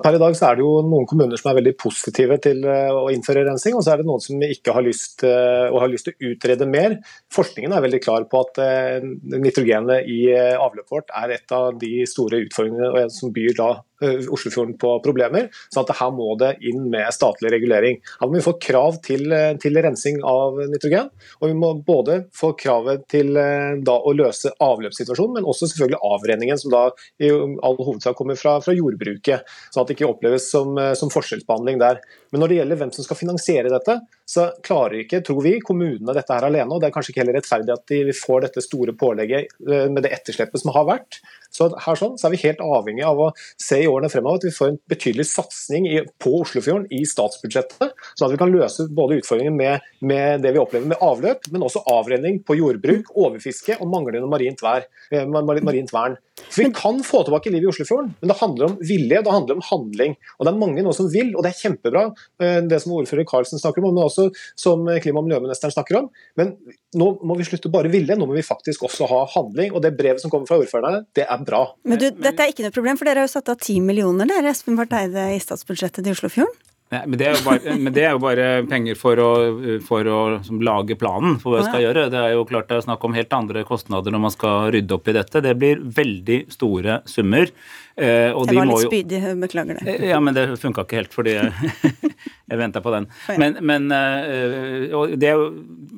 [0.00, 2.88] Per i dag så er det jo noen kommuner som er veldig positive til eh,
[2.94, 5.92] å innføre rensing, og så er det noen som ikke har lyst, eh, og har
[5.92, 6.96] lyst til å utrede mer.
[7.34, 9.04] Forskningen er veldig klar på at eh,
[9.36, 13.72] nitrogenet i avløpet vårt er et av de store utfordringene som byr da
[14.02, 15.48] Oslofjorden på problemer.
[15.72, 17.98] Så at her må det inn med statlig regulering.
[18.20, 21.10] Her må vi få krav til, eh, til rensing av nitrogen.
[21.40, 26.02] Og vi må både få kravet til eh, da, å løse avløpssituasjonen, men også selvfølgelig
[26.12, 26.84] avrenningen, som da
[27.22, 29.46] i all hovedsak kommer fra, fra jordbruket.
[29.70, 32.00] Sånn at det ikke oppleves som, som, forskjellsbehandling der.
[32.32, 36.14] Men når det gjelder hvem som skal finansiere dette, så klarer ikke, tror vi, kommunene
[36.16, 36.70] dette her alene.
[36.72, 40.14] Og det er kanskje ikke heller rettferdig at de får dette store pålegget med det
[40.16, 41.20] etterslepet som har vært.
[41.52, 44.46] Så her sånn, så er vi helt avhengig av å se i årene fremover at
[44.48, 45.88] vi får en betydelig satsing
[46.22, 50.62] på Oslofjorden i statsbudsjettet, sånn at vi kan løse både utfordringen med, med, det vi
[50.62, 55.92] opplever med avløp, men også avrenning på jordbruk, overfiske og manglende marint, vær, eh, marint
[55.94, 56.18] vern.
[56.42, 59.58] For Vi kan få tilbake livet i Oslofjorden, men det handler om vilje det handler
[59.58, 60.16] om handling.
[60.38, 62.04] Og Det er mange nå som vil, og det er kjempebra,
[62.40, 66.08] eh, det som ordfører Karlsen snakker om, men også som klima- og miljøministeren snakker om.
[66.36, 66.56] Men
[66.96, 69.72] nå må vi slutte bare ville, nå må vi faktisk også ha handling.
[69.74, 71.62] Og det brevet som kommer fra ordførerne, det er bra.
[71.88, 74.28] Men du, dette er ikke noe problem, for dere har jo satt av ti millioner
[74.30, 76.60] dere, Espen Barth Eide, i statsbudsjettet til Oslofjorden?
[76.92, 79.28] Nei, men, det bare, men, det er jo bare, penger for å,
[79.86, 80.18] for å
[80.60, 82.02] lage planen for hva vi skal gjøre.
[82.12, 84.98] Det er jo klart det er snakk om helt andre kostnader når man skal rydde
[84.98, 85.40] opp i dette.
[85.40, 87.48] Det blir veldig store summer.
[87.96, 89.96] Eh, jeg var litt spydig, beklager det.
[89.98, 91.34] Eh, ja, men det funka ikke helt, fordi
[92.52, 93.06] Jeg venta på den.
[93.40, 95.30] Men, men uh, det,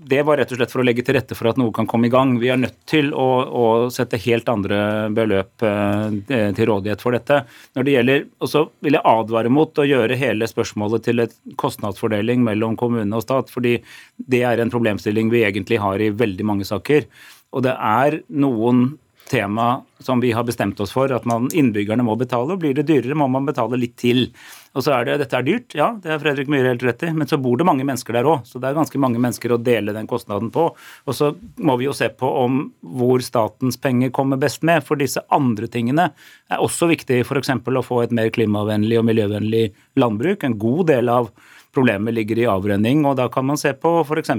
[0.07, 2.07] det, var rett og slett for å legge til rette for at noe kan komme
[2.07, 2.37] i gang.
[2.39, 4.79] Vi er nødt til å, å sette helt andre
[5.15, 7.41] beløp uh, til rådighet for dette.
[7.75, 11.35] Når det gjelder, og så vil jeg advare mot å gjøre hele spørsmålet til et
[11.59, 13.81] kostnadsfordeling mellom kommune og stat, fordi
[14.15, 17.09] det er en problemstilling vi egentlig har i veldig mange saker.
[17.55, 18.93] Og det er noen
[19.31, 22.55] tema som vi har bestemt oss for, at man, innbyggerne må betale.
[22.55, 24.27] og Blir det dyrere, må man betale litt til.
[24.75, 27.13] Og så er det, Dette er dyrt, ja, det er Fredrik Myhre helt rett i,
[27.15, 28.45] men så bor det mange mennesker der òg.
[28.49, 30.67] Så det er ganske mange mennesker å dele den kostnaden på.
[30.77, 32.61] Og så må vi jo se på om
[33.01, 34.85] hvor statens penger kommer best med.
[34.85, 36.11] For disse andre tingene
[36.53, 37.55] er også viktig, f.eks.
[37.55, 39.67] å få et mer klimavennlig og miljøvennlig
[40.01, 40.45] landbruk.
[40.45, 41.33] En god del av
[41.75, 44.37] problemet ligger i avrenning, og da kan man se på f.eks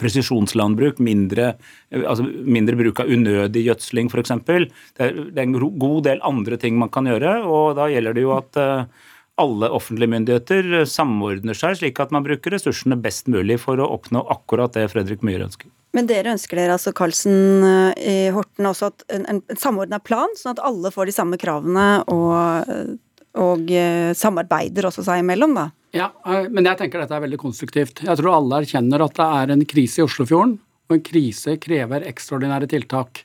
[0.00, 1.52] presisjonslandbruk, mindre,
[1.92, 4.34] altså mindre, bruk av unødig gjødsling f.eks.
[4.46, 4.60] Det,
[4.96, 8.32] det er en god del andre ting man kan gjøre, og da gjelder det jo
[8.36, 9.10] at eh,
[9.42, 14.24] alle offentlige myndigheter samordner seg, slik at man bruker ressursene best mulig for å oppnå
[14.32, 15.68] akkurat det Fredrik Myhre ønsker.
[15.92, 20.32] Men dere ønsker dere altså Karlsen eh, i Horten også at en, en samordna plan,
[20.40, 22.96] sånn at alle får de samme kravene og,
[23.40, 25.68] og eh, samarbeider også seg imellom, da?
[25.92, 28.02] Ja, eh, men jeg tenker dette er veldig konstruktivt.
[28.06, 30.56] Jeg tror alle erkjenner at det er en krise i Oslofjorden,
[30.88, 33.22] og en krise krever ekstraordinære tiltak.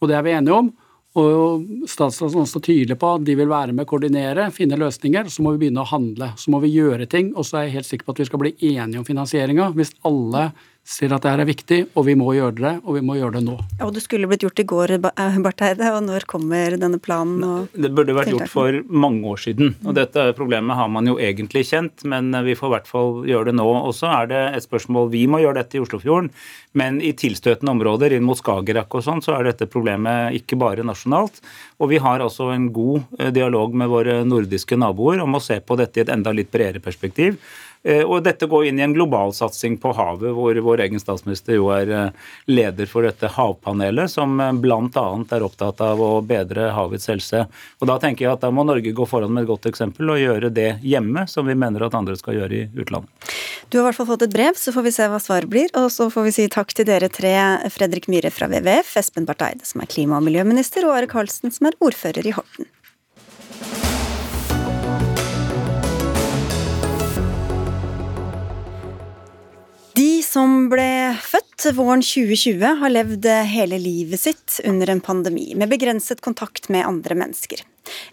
[0.00, 0.72] Og det er vi enige om.
[1.16, 5.30] Og statsråden er også tydelig på at de vil være med å koordinere, finne løsninger.
[5.32, 6.28] Så må vi begynne å handle.
[6.36, 7.30] Så må vi gjøre ting.
[7.36, 9.70] Og så er jeg helt sikker på at vi skal bli enige om finansieringa.
[9.78, 10.50] Hvis alle
[10.86, 13.40] ser at det her er viktig, og vi må gjøre det, og vi må gjøre
[13.40, 13.56] det nå.
[13.82, 17.66] Og det skulle blitt gjort i går, eh, Barth Eide, og når kommer denne planen?
[17.74, 19.74] det burde vært gjort for mange år siden.
[19.84, 23.50] og Dette problemet har man jo egentlig kjent, men vi får i hvert fall gjøre
[23.50, 23.66] det nå.
[23.66, 26.30] Og så er det et spørsmål Vi må gjøre dette i Oslofjorden,
[26.74, 30.86] men i tilstøtende områder inn mot Skagerrak og sånn, så er dette problemet ikke bare
[30.86, 31.40] nasjonalt.
[31.80, 35.58] Og vi har altså en god eh, dialog med våre nordiske naboer om å se
[35.60, 37.40] på dette i et enda litt bredere perspektiv.
[37.86, 41.54] Eh, og dette går inn i en global satsing på havet, hvor vår egen statsminister
[41.54, 45.06] jo er eh, leder for dette havpanelet, som eh, bl.a.
[45.36, 47.44] er opptatt av å bedre havets helse.
[47.78, 50.18] Og Da tenker jeg at da må Norge gå foran med et godt eksempel og
[50.18, 53.30] gjøre det hjemme, som vi mener at andre skal gjøre i utlandet.
[53.70, 55.70] Du har i hvert fall fått et brev, så får vi se hva svaret blir.
[55.78, 57.34] Og så får vi si takk til dere tre,
[57.74, 61.54] Fredrik Myhre fra WWF, Espen Barth Eide som er klima- og miljøminister, og Are Karlsen
[61.54, 62.70] som er ordfører i Horten.
[70.36, 76.20] Som ble født våren 2020, har levd hele livet sitt under en pandemi, med begrenset
[76.20, 77.62] kontakt med andre mennesker.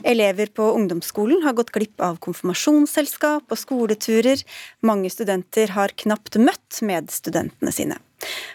[0.08, 4.40] Elever på ungdomsskolen har gått glipp av konfirmasjonsselskap og skoleturer.
[4.86, 8.00] Mange studenter har knapt møtt medstudentene sine.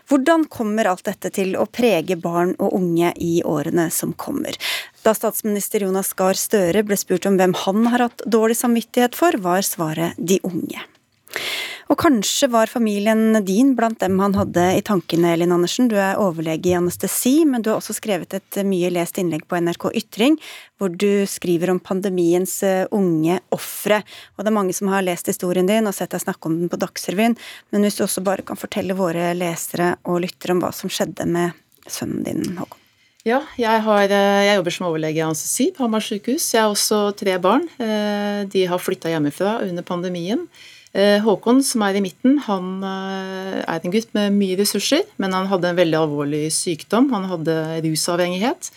[0.09, 4.57] Hvordan kommer alt dette til å prege barn og unge i årene som kommer?
[5.05, 9.37] Da statsminister Jonas Gahr Støre ble spurt om hvem han har hatt dårlig samvittighet for,
[9.45, 10.87] var svaret de unge.
[11.89, 15.89] Og kanskje var familien din blant dem han hadde i tankene, Elin Andersen.
[15.89, 19.57] Du er overlege i anestesi, men du har også skrevet et mye lest innlegg på
[19.65, 20.37] NRK Ytring,
[20.77, 24.03] hvor du skriver om pandemiens eh, unge ofre.
[24.37, 26.69] Og det er mange som har lest historien din og sett deg snakke om den
[26.73, 27.39] på Dagsrevyen,
[27.73, 31.25] men hvis du også bare kan fortelle våre lesere og lyttere om hva som skjedde
[31.25, 31.57] med
[31.89, 32.85] sønnen din, Håkon?
[33.27, 36.53] Ja, jeg, har, eh, jeg, jobber som overlege i anestesi på Hamar sykehus.
[36.53, 37.65] Jeg har også tre barn.
[37.81, 40.45] Eh, de har flytta hjemmefra under pandemien.
[40.99, 45.35] Eh, Håkon, som er i midten, han eh, er en gutt med mye ressurser, men
[45.37, 47.13] han hadde en veldig alvorlig sykdom.
[47.15, 48.73] Han hadde rusavhengighet.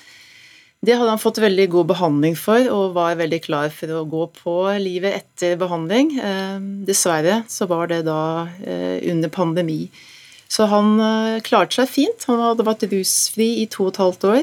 [0.85, 4.27] Det hadde han fått veldig god behandling for, og var veldig klar for å gå
[4.37, 6.13] på livet etter behandling.
[6.21, 6.59] Eh,
[6.89, 8.21] dessverre så var det da
[9.09, 9.85] under pandemi.
[10.51, 10.97] Så han
[11.47, 12.25] klarte seg fint.
[12.27, 14.41] Han hadde vært rusfri i to og et halvt år.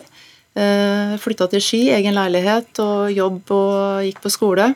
[1.20, 4.70] Flytta til Ski, egen leilighet og jobb og gikk på skole.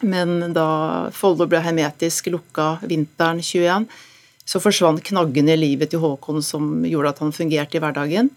[0.00, 0.68] Men da
[1.14, 3.88] Follo ble hermetisk lukka vinteren 21,
[4.48, 8.30] så forsvant knaggene i livet til Håkon som gjorde at han fungerte i hverdagen.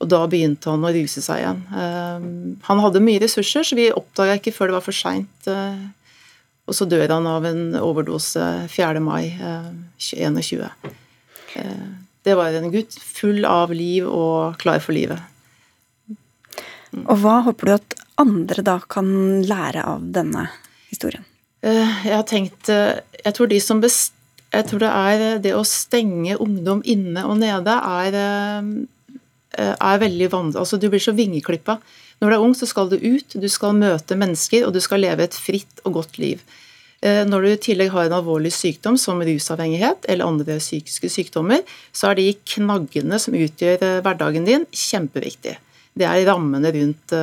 [0.00, 1.58] Og da begynte han å ruse seg igjen.
[1.76, 2.28] Ehm,
[2.64, 5.50] han hadde mye ressurser, så vi oppdaga ikke før det var for seint.
[5.50, 5.82] Eh,
[6.64, 9.02] og så dør han av en overdose 4.
[9.04, 9.34] mai
[10.00, 10.70] 2021.
[11.58, 11.84] Eh, eh,
[12.24, 15.20] det var en gutt full av liv og klar for livet.
[17.04, 19.10] Og hva håper du at andre da kan
[19.44, 20.48] lære av denne
[20.90, 21.24] historien?
[21.60, 24.14] Eh, jeg har tenkt eh, Jeg tror de som best,
[24.50, 28.16] jeg tror det er eh, det å stenge ungdom inne og nede er,
[29.60, 30.56] er veldig vanlig.
[30.58, 31.78] Altså, du blir så vingeklippa.
[32.20, 35.02] Når du er ung, så skal du ut, du skal møte mennesker, og du skal
[35.04, 36.42] leve et fritt og godt liv.
[37.00, 41.62] Når du i tillegg har en alvorlig sykdom som rusavhengighet eller andre psykiske sykdommer,
[41.96, 45.56] så er de knaggene som utgjør hverdagen din, kjempeviktig.
[45.96, 47.16] Det er rammene rundt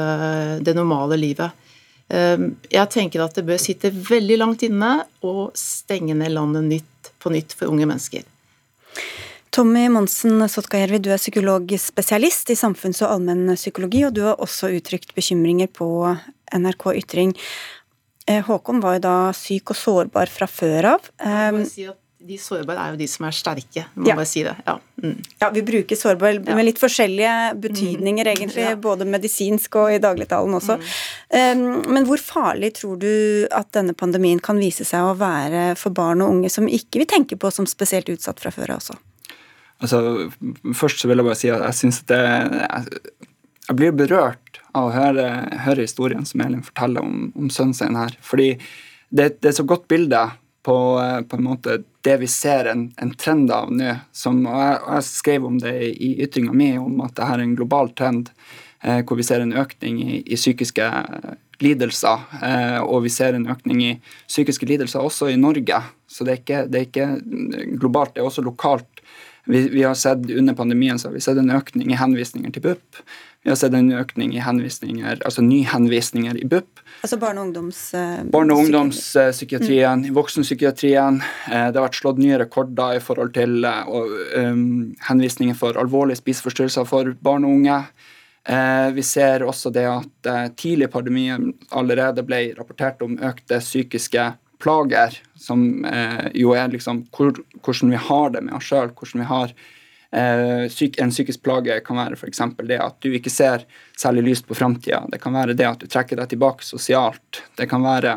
[0.66, 1.67] det normale livet.
[2.14, 4.92] Ehm, jeg tenker at det bør sitte veldig langt inne
[5.26, 8.24] og stenge ned landet nytt på nytt for unge mennesker.
[9.58, 15.16] Tommy Monsen Sotkajärvi, du er psykologspesialist i samfunns- og allmennpsykologi, og du har også uttrykt
[15.18, 15.88] bekymringer på
[16.54, 17.34] NRK Ytring.
[18.28, 21.10] Eh, Håkon var jo da syk og sårbar fra før av.
[21.24, 21.98] Jeg må si at
[22.28, 24.16] de sårbare er jo de som er sterke, må ja.
[24.18, 24.54] bare si det.
[24.66, 24.78] Ja.
[25.04, 25.16] Mm.
[25.42, 28.32] ja vi bruker sårbar med litt forskjellige betydninger, mm.
[28.34, 30.78] egentlig, både medisinsk og i dagligtalen også.
[30.78, 30.88] Mm.
[31.34, 33.12] Um, men hvor farlig tror du
[33.56, 37.10] at denne pandemien kan vise seg å være for barn og unge som ikke vi
[37.10, 38.98] tenker på som spesielt utsatt fra før av også?
[39.78, 40.02] Altså,
[40.74, 43.02] først så vil jeg bare si at jeg syns det jeg,
[43.68, 45.28] jeg blir berørt av å høre,
[45.66, 48.16] høre historien som Elin forteller om, om sønnen sin her.
[48.26, 48.54] Fordi
[49.10, 50.24] det, det er et så godt bilde
[50.68, 53.94] på, eh, på, en måte det vi ser en, en trend av nå.
[54.12, 57.46] Som, og jeg, jeg, skrev om det i ytringa mi, om at det her er
[57.46, 58.34] en global trend
[58.84, 60.90] eh, hvor vi ser en økning i, i psykiske
[61.64, 62.26] lidelser.
[62.44, 63.94] Eh, og vi ser en økning i
[64.28, 65.80] psykiske lidelser også i Norge.
[66.04, 67.08] Så det er ikke, det er ikke
[67.80, 69.04] globalt, det er også lokalt.
[69.48, 72.62] Vi, vi, har sett Under pandemien så har vi sett en økning i henvisninger til
[72.62, 73.02] BUP.
[73.44, 76.82] Vi har sett en økning i henvisninger, altså nyhenvisninger i BUP.
[77.00, 77.80] Altså barne- og ungdoms...
[77.96, 80.16] Uh, barne- og ungdomspsykiatrien, mm.
[80.18, 81.22] voksenpsykiatrien.
[81.48, 83.88] Uh, det har vært slått nye rekorder i forhold til uh,
[84.36, 87.82] um, henvisninger for alvorlige spiseforstyrrelser for barn og unge.
[88.96, 94.24] vi ser også det at tidlig i pandemien allerede ble rapportert om økte psykiske
[94.64, 95.62] plager, som
[96.34, 99.54] jo er liksom hvor, hvordan vi har det med oss sjøl, hvordan vi har
[100.12, 102.40] Eh, en psykisk plage kan være f.eks.
[102.64, 103.66] det at du ikke ser
[104.00, 105.02] særlig lyst på framtida.
[105.12, 107.42] Det kan være det at du trekker deg tilbake sosialt.
[107.60, 108.14] Det kan være,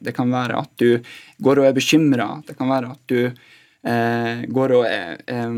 [0.00, 0.96] det kan være at du
[1.44, 2.30] går og er bekymra.
[2.46, 5.52] Det kan være at du eh, går og er eh,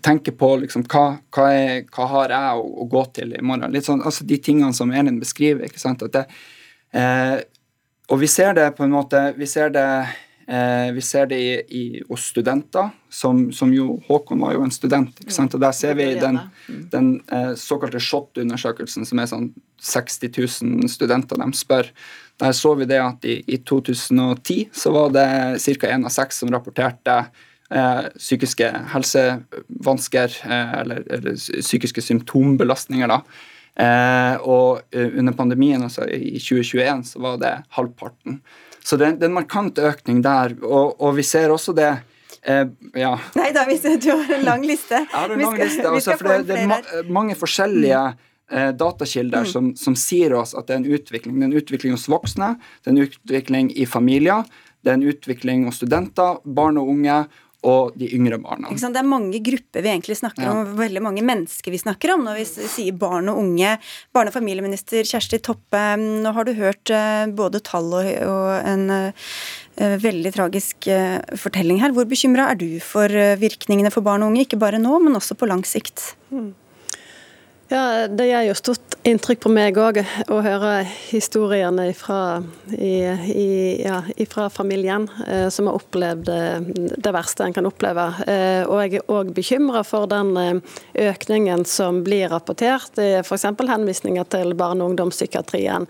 [0.00, 3.68] tenker på liksom, hva, hva, er, hva, har jeg å, å, gå til i morgen.
[3.74, 5.68] Litt sånn, altså De tingene som Elin beskriver.
[5.68, 6.24] ikke sant, at det,
[6.96, 7.36] eh,
[8.10, 9.88] Og vi ser det på en måte Vi ser det
[10.48, 14.70] Eh, vi ser det i, i, hos studenter, som, som, jo Håkon var jo en
[14.70, 15.18] student.
[15.18, 15.56] ikke sant?
[15.58, 16.38] Og Der ser vi den,
[16.92, 19.48] den eh, såkalte SHoT-undersøkelsen, som er sånn
[19.82, 20.30] 60
[20.62, 21.90] 000 studenter de spør.
[22.38, 25.26] Der så vi det at i, i 2010 så var det
[25.66, 25.90] ca.
[25.90, 27.18] én av seks som rapporterte
[27.74, 33.10] eh, psykiske helsevansker eh, eller, eller, psykiske symptombelastninger.
[33.10, 33.18] da.
[33.76, 38.40] Eh, og eh, under pandemien, altså i 2021, så var det halvparten.
[38.80, 40.54] Så det, det er en markant økning der.
[40.62, 41.90] Og, og vi ser også det
[42.46, 42.64] eh,
[42.96, 43.12] ja.
[43.36, 45.02] Nei da, vi ser du har en lang liste.
[45.02, 46.78] Jeg har en lang liste, altså, for det, det, er ma
[47.18, 49.50] mange forskjellige eh, datakilder mm.
[49.50, 51.36] som, som, sier oss at det er en utvikling.
[51.36, 54.46] Det er en utvikling hos voksne, det er en utvikling i familier,
[54.86, 57.24] det er en utvikling hos studenter, barn og unge,
[57.66, 58.70] og de yngre barna.
[58.70, 60.52] Det er mange grupper vi egentlig snakker ja.
[60.54, 63.76] om, veldig mange mennesker vi snakker om når vi sier barn og unge.
[64.14, 68.86] Barne- og familieminister Kjersti Toppe, nå har du hørt eh, både tall og, og en
[68.92, 71.94] uh, veldig tragisk uh, fortelling her.
[71.96, 73.10] Hvor bekymra er du for
[73.40, 76.12] virkningene for barn og unge, ikke bare nå, men også på lang sikt?
[76.30, 76.54] Mm.
[77.68, 79.98] Ja, Det gjør jo stort inntrykk på meg òg
[80.30, 82.38] å høre historiene fra,
[82.70, 83.96] ja,
[84.54, 88.06] familien eh, som har opplevd eh, det verste en kan oppleve.
[88.26, 93.48] Eh, og jeg er òg bekymra for den eh, økningen som blir rapportert, f.eks.
[93.58, 95.88] henvisninger til barne- og ungdomspsykiatrien.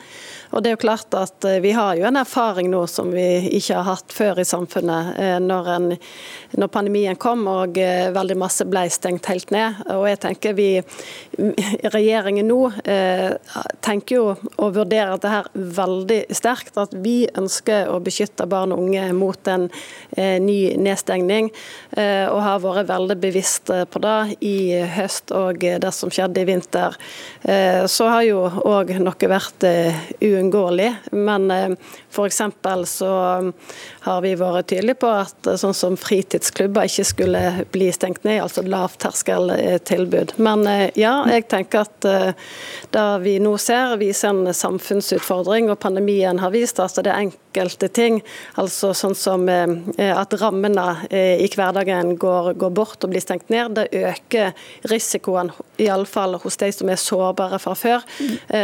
[0.52, 3.26] Og det er jo klart at eh, Vi har jo en erfaring nå som vi
[3.58, 5.88] ikke har hatt før i samfunnet, eh, når, en,
[6.56, 9.82] når pandemien kom og veldig masse ble stengt helt ned.
[9.94, 10.68] Og jeg tenker vi
[11.94, 13.34] regjeringen nå eh,
[13.84, 16.76] tenker jo og vurderer dette her veldig sterkt.
[16.80, 19.68] At vi ønsker å beskytte barn og unge mot en
[20.16, 21.50] eh, ny nedstengning.
[21.96, 24.56] Eh, og har vært veldig bevisst på det i
[24.96, 26.96] høst og det som skjedde i vinter.
[27.42, 30.06] Eh, så har jo òg noe vært eh,
[30.46, 30.94] uunngåelig.
[31.10, 31.68] Men eh,
[32.16, 32.40] f.eks.
[32.90, 33.12] så
[34.06, 37.42] har vi vært tydelige på at sånn som fritidsklubber ikke skulle
[37.74, 40.36] bli stengt ned, altså lavterskeltilbud.
[40.40, 40.64] Men
[40.96, 42.52] ja, jeg tenker at eh,
[42.94, 45.70] det vi nå ser, viser en samfunnsutfordring.
[45.72, 48.20] Og pandemien har vist at det er enkelte ting,
[48.60, 53.76] altså sånn som eh, at rammene i hverdagen går, går bort og blir stengt ned,
[53.76, 54.52] det øker
[54.90, 55.50] risikoen,
[55.82, 58.04] iallfall hos de som er sårbare fra før.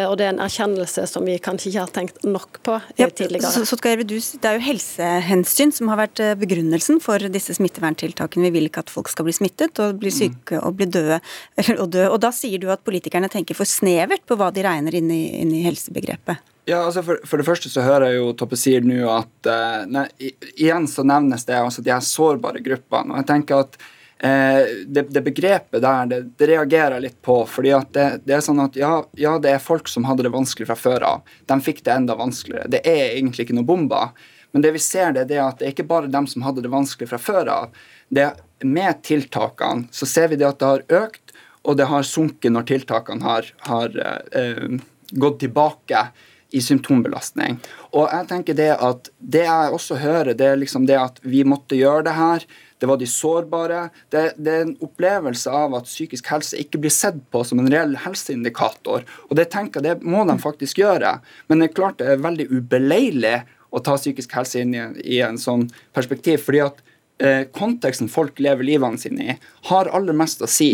[0.08, 3.41] Og det er en erkjennelse som vi kanskje ikke har tenkt nok på tidligere.
[3.42, 8.46] Så, så det er jo helsehensyn som har vært begrunnelsen for disse smitteverntiltakene.
[8.48, 11.18] Vi vil ikke at folk skal bli smittet og bli syke og bli døde.
[11.82, 12.04] Og, dø.
[12.08, 15.22] og da sier du at politikerne tenker for snevert på hva de regner inn i,
[15.40, 16.42] inn i helsebegrepet?
[16.68, 19.82] Ja, altså for, for, det første så hører jeg jo Toppe sier nå at uh,
[19.90, 20.04] nei,
[20.52, 23.10] Igjen så nevnes det altså de her sårbare gruppene.
[23.10, 23.78] og jeg tenker at
[24.24, 27.40] uh, det, det, begrepet der, det, det, reagerer jeg litt på.
[27.46, 30.34] fordi at det, det, er sånn at ja, ja, det er folk som hadde det
[30.34, 31.34] vanskelig fra før av.
[31.46, 32.70] De fikk det enda vanskeligere.
[32.72, 34.14] Det er egentlig ikke noe bomber.
[34.52, 36.64] Men det vi ser, det, det er at det er ikke bare dem som hadde
[36.64, 37.84] det vanskelig fra før av.
[38.12, 42.52] Det Med tiltakene så ser vi det at det har økt og det har sunket
[42.52, 44.78] når tiltakene har, har eh,
[45.12, 46.06] gått tilbake
[46.52, 47.56] i symptombelastning.
[47.96, 51.44] Og jeg tenker Det at det jeg også hører, det er liksom det at vi
[51.48, 52.46] måtte gjøre det her.
[52.82, 53.80] Det var de sårbare.
[54.10, 57.70] Det, det, er en opplevelse av at psykisk helse ikke blir sett på som en
[57.70, 59.04] reell helseindikator.
[59.28, 61.12] Og det tenker jeg, det må de faktisk gjøre.
[61.46, 63.36] Men det er klart det er veldig ubeleilig
[63.70, 64.82] å ta psykisk helse inn i,
[65.14, 66.42] i en sånn perspektiv.
[66.42, 66.82] fordi at
[67.22, 69.38] eh, konteksten folk lever livene sine i,
[69.70, 70.72] har aller mest å si.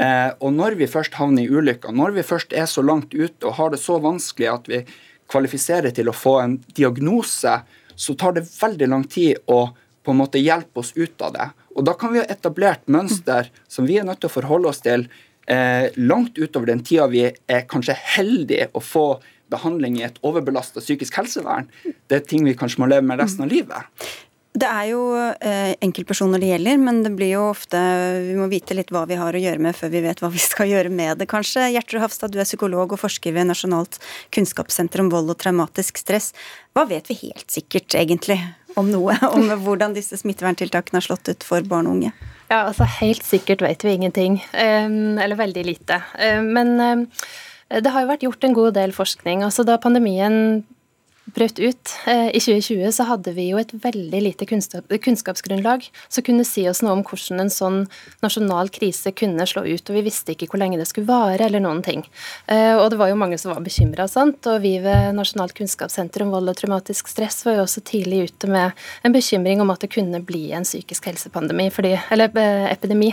[0.00, 3.44] Eh, og når vi først havner i ulykker, når vi først er så langt ute
[3.44, 4.80] og har det så vanskelig at vi
[5.28, 7.60] kvalifiserer til å få en diagnose,
[7.92, 9.66] så tar det veldig lang tid å
[10.02, 11.50] på en måte hjelpe oss ut av det.
[11.76, 14.82] Og da kan vi ha etablert mønster som vi er nødt til å forholde oss
[14.84, 15.06] til
[15.46, 19.06] eh, langt utover den tida vi er kanskje heldige å få
[19.52, 21.68] behandling i et overbelasta psykisk helsevern.
[21.84, 24.04] Det er ting vi kanskje må leve med resten av livet.
[24.52, 27.78] Det er jo eh, enkeltpersoner det gjelder, men det blir jo ofte
[28.26, 30.42] Vi må vite litt hva vi har å gjøre med før vi vet hva vi
[30.42, 31.70] skal gjøre med det, kanskje.
[31.72, 33.96] Gjertrud Hafstad, du er psykolog og forsker ved Nasjonalt
[34.36, 36.34] kunnskapssenter om vold og traumatisk stress.
[36.76, 38.36] Hva vet vi helt sikkert, egentlig,
[38.80, 39.16] om noe?
[39.36, 42.12] Om hvordan disse smitteverntiltakene har slått ut for barn og unge?
[42.50, 44.38] Ja, altså Helt sikkert vet vi ingenting.
[44.52, 46.02] Eller veldig lite.
[46.44, 47.06] Men
[47.72, 49.44] det har jo vært gjort en god del forskning.
[49.46, 50.64] Altså Da pandemien
[51.34, 56.24] brøt ut eh, i 2020, så hadde vi jo et veldig lite kunnskap, kunnskapsgrunnlag som
[56.26, 57.78] kunne si oss noe om hvordan en sånn
[58.24, 59.84] nasjonal krise kunne slå ut.
[59.88, 62.04] Og vi visste ikke hvor lenge det skulle vare, eller noen ting.
[62.46, 66.32] Eh, og det var jo mange som var bekymra, og vi ved Nasjonalt kunnskapssenter om
[66.34, 69.92] vold og traumatisk stress var jo også tidlig ute med en bekymring om at det
[69.94, 73.12] kunne bli en psykisk helsepandemi, fordi, eller eh, epidemi,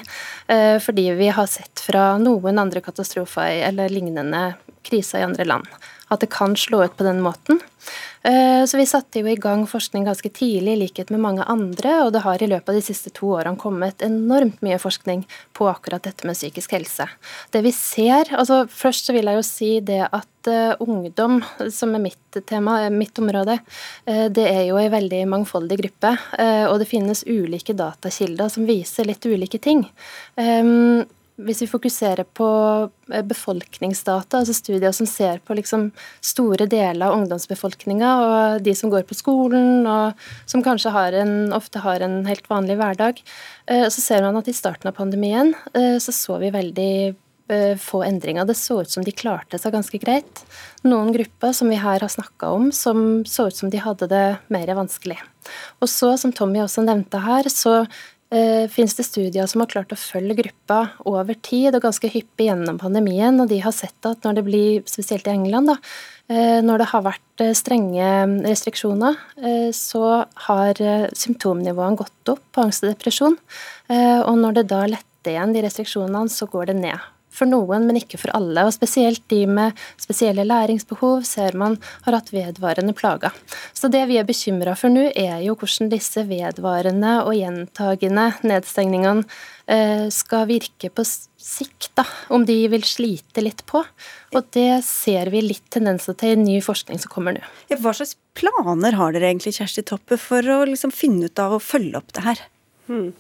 [0.83, 4.41] fordi vi har sett fra noen andre katastrofer eller lignende
[4.85, 7.59] kriser i andre land at det kan slå ut på den måten.
[8.21, 11.93] Eh, så vi satte jo i gang forskning ganske tidlig, i likhet med mange andre,
[12.03, 15.21] og det har i løpet av de siste to årene kommet enormt mye forskning
[15.55, 17.07] på akkurat dette med psykisk helse.
[17.53, 21.39] Det vi ser, altså Først så vil jeg jo si det at uh, ungdom,
[21.71, 23.57] som er mitt tema, mitt område,
[24.05, 26.11] det er jo en veldig mangfoldig gruppe,
[26.69, 29.83] og det finnes ulike datakilder som viser litt ulike ting.
[31.39, 32.47] Hvis vi fokuserer på
[33.13, 35.87] eh, befolkningsdata, altså studier som ser på liksom
[36.25, 40.19] store deler av ungdomsbefolkninga og de som går på skolen og
[40.49, 43.23] som kanskje har en, ofte har en helt vanlig hverdag,
[43.71, 46.93] eh, så ser man at i starten av pandemien eh, så så vi veldig
[47.81, 48.45] få endringer.
[48.45, 50.41] Det så ut som de klarte seg ganske greit.
[50.85, 54.25] Noen grupper som vi her har snakka om, som så ut som de hadde det
[54.53, 55.17] mer vanskelig.
[55.81, 57.87] Og så, som Tommy også nevnte her, så
[58.29, 62.77] finnes det studier som har klart å følge gruppa over tid og ganske hyppig gjennom
[62.77, 65.77] pandemien, og de har sett at når det blir, spesielt i England, da,
[66.29, 68.09] eh, når det har vært eh, strenge
[68.45, 70.03] restriksjoner, eh, så
[70.45, 73.39] har eh, symptomnivåene gått opp på angst og depresjon.
[73.89, 77.09] Eh, og når det da letter igjen de restriksjonene, så går det ned
[77.39, 78.65] for noen, men ikke for alle.
[78.67, 83.35] og Spesielt de med spesielle læringsbehov ser man har hatt vedvarende plager.
[83.73, 89.25] Så Det vi er bekymra for nå, er jo hvordan disse vedvarende og gjentagende nedstengningene
[89.69, 91.91] eh, skal virke på sikt.
[91.95, 93.83] da, Om de vil slite litt på.
[94.35, 97.43] Og Det ser vi litt tendenser til i ny forskning som kommer nå.
[97.79, 101.63] Hva slags planer har dere egentlig, Kjersti Toppe, for å liksom finne ut av å
[101.63, 102.45] følge opp det her?
[102.89, 103.11] Hmm.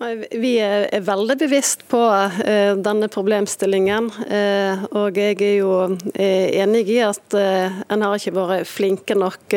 [0.00, 4.06] Vi er veldig bevisst på uh, denne problemstillingen.
[4.30, 9.52] Uh, og jeg er jo uh, enig i at en har ikke vært flinke nok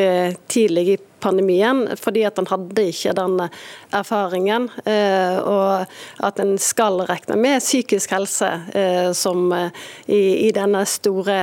[0.51, 3.37] tidlig i pandemien, fordi at en hadde ikke den
[3.95, 4.65] erfaringen.
[4.83, 5.85] og
[6.27, 8.49] at en skal regne med psykisk helse
[9.15, 11.37] som i, i denne store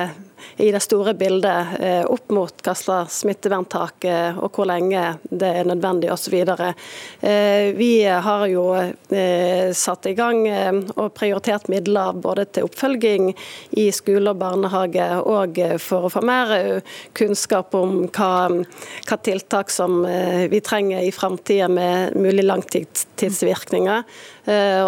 [0.56, 5.50] i det store bildet eh, opp mot hva slags smitteverntak eh, og hvor lenge det
[5.60, 6.36] er nødvendig osv.
[6.40, 8.64] Eh, vi har jo
[9.76, 10.42] satt i gang
[10.94, 13.30] og prioritert midler både til oppfølging
[13.80, 16.80] i skole og barnehage, og for å få mer
[17.16, 18.32] kunnskap om hva,
[19.08, 20.02] hva tiltak som
[20.50, 22.46] vi trenger i framtida med mulig
[23.20, 24.02] langtidsvirkninger.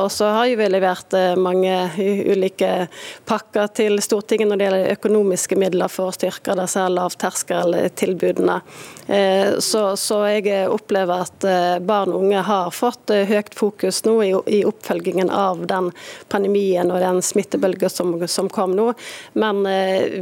[0.02, 1.90] Og så har vi levert mange
[2.32, 2.88] ulike
[3.28, 8.60] pakker til Stortinget når det gjelder økonomiske midler for å styrke disse lavterskeltilbudene.
[9.06, 14.02] Eh, så, så, jeg opplever at eh, barn og unge har fått eh, høyt fokus
[14.06, 15.90] nå i, i oppfølgingen av den
[16.32, 18.92] pandemien og den smittebølgen som, som kom nå.
[19.34, 19.64] Men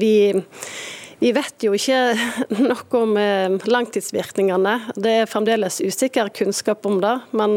[0.00, 0.34] vi
[1.20, 1.98] vi vet jo ikke
[2.70, 3.16] noe om
[3.68, 4.74] langtidsvirkningene.
[4.96, 7.12] Det er fremdeles usikker kunnskap om det.
[7.36, 7.56] Men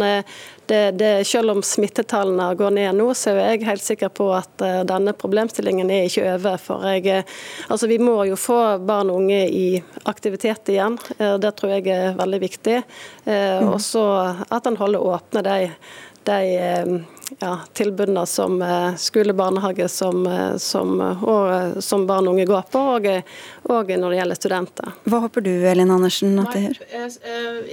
[0.67, 4.63] det, det, selv om smittetallene går ned nå, så er jeg helt sikker på at
[4.87, 6.59] denne problemstillingen er ikke over.
[6.61, 7.25] For jeg,
[7.71, 9.67] altså vi må jo få barn og unge i
[10.11, 10.99] aktivitet igjen.
[11.17, 12.79] Det tror jeg er veldig viktig.
[13.27, 14.07] Også Og så
[14.59, 15.59] at en holder åpne de
[16.23, 16.85] de eh,
[17.39, 22.69] ja, tilbudene som eh, skole, barnehage som, eh, som, og, som barn og unge går
[22.73, 23.09] på, og,
[23.69, 24.93] og, når det gjelder studenter.
[25.09, 26.81] Hva håper du Elin Andersen at det gjør?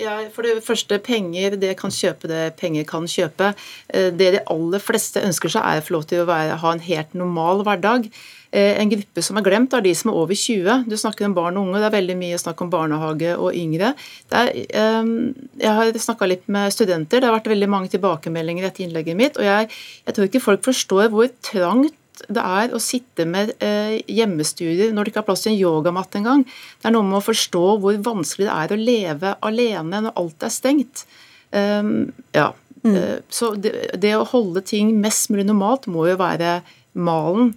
[0.01, 3.53] Ja, for det første, penger det kan kjøpe det penger kan kjøpe.
[3.91, 6.85] Det de aller fleste ønsker seg, er å få lov til å være, ha en
[6.85, 8.11] helt normal hverdag.
[8.51, 10.89] Eh, en gruppe som er glemt, er de som er over 20.
[10.91, 13.93] Du snakker om barn og unge, det er veldig mye snakk om barnehage og yngre.
[14.35, 15.13] Er, ehm,
[15.61, 19.17] jeg har snakka litt med studenter, det har vært veldig mange tilbakemeldinger i dette innlegget
[19.17, 19.39] mitt.
[19.39, 19.71] Og jeg,
[20.07, 21.95] jeg tror ikke folk forstår hvor trangt
[22.29, 26.19] det er å sitte med eh, hjemmestudier når det ikke har plass til en yogamatte
[26.21, 26.45] engang.
[26.45, 30.45] Det er noe med å forstå hvor vanskelig det er å leve alene når alt
[30.45, 31.07] er stengt.
[31.55, 32.51] Um, ja.
[32.83, 32.95] Mm.
[32.97, 36.61] Uh, så det, det, å holde ting mest mulig normalt må jo være
[36.93, 37.55] malen.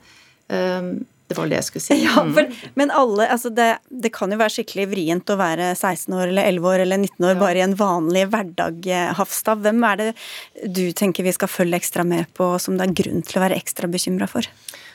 [0.54, 0.94] Ehm,
[1.34, 1.98] det var det jeg skulle si.
[2.06, 6.14] Ja, for, men alle, altså det, det, kan jo være skikkelig vrient å være 16
[6.14, 7.42] år eller 11 år eller 19 år ja.
[7.42, 9.64] bare i en vanlig hverdag, eh, Hafstad.
[9.66, 10.10] Hvem er det
[10.70, 13.60] du tenker vi skal følge ekstra med på, som det er grunn til å være
[13.60, 14.50] ekstra bekymra for?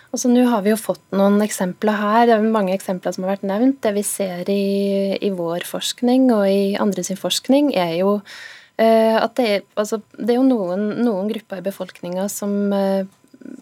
[0.08, 2.22] Altså, Nå har vi jo fått noen eksempler her.
[2.28, 3.82] Det er mange eksempler som har vært nevnt.
[3.84, 9.16] Det vi ser i, i vår forskning og i andre sin forskning, er jo uh,
[9.18, 13.04] at det er, altså, det er jo noen, noen grupper i befolkninga som uh,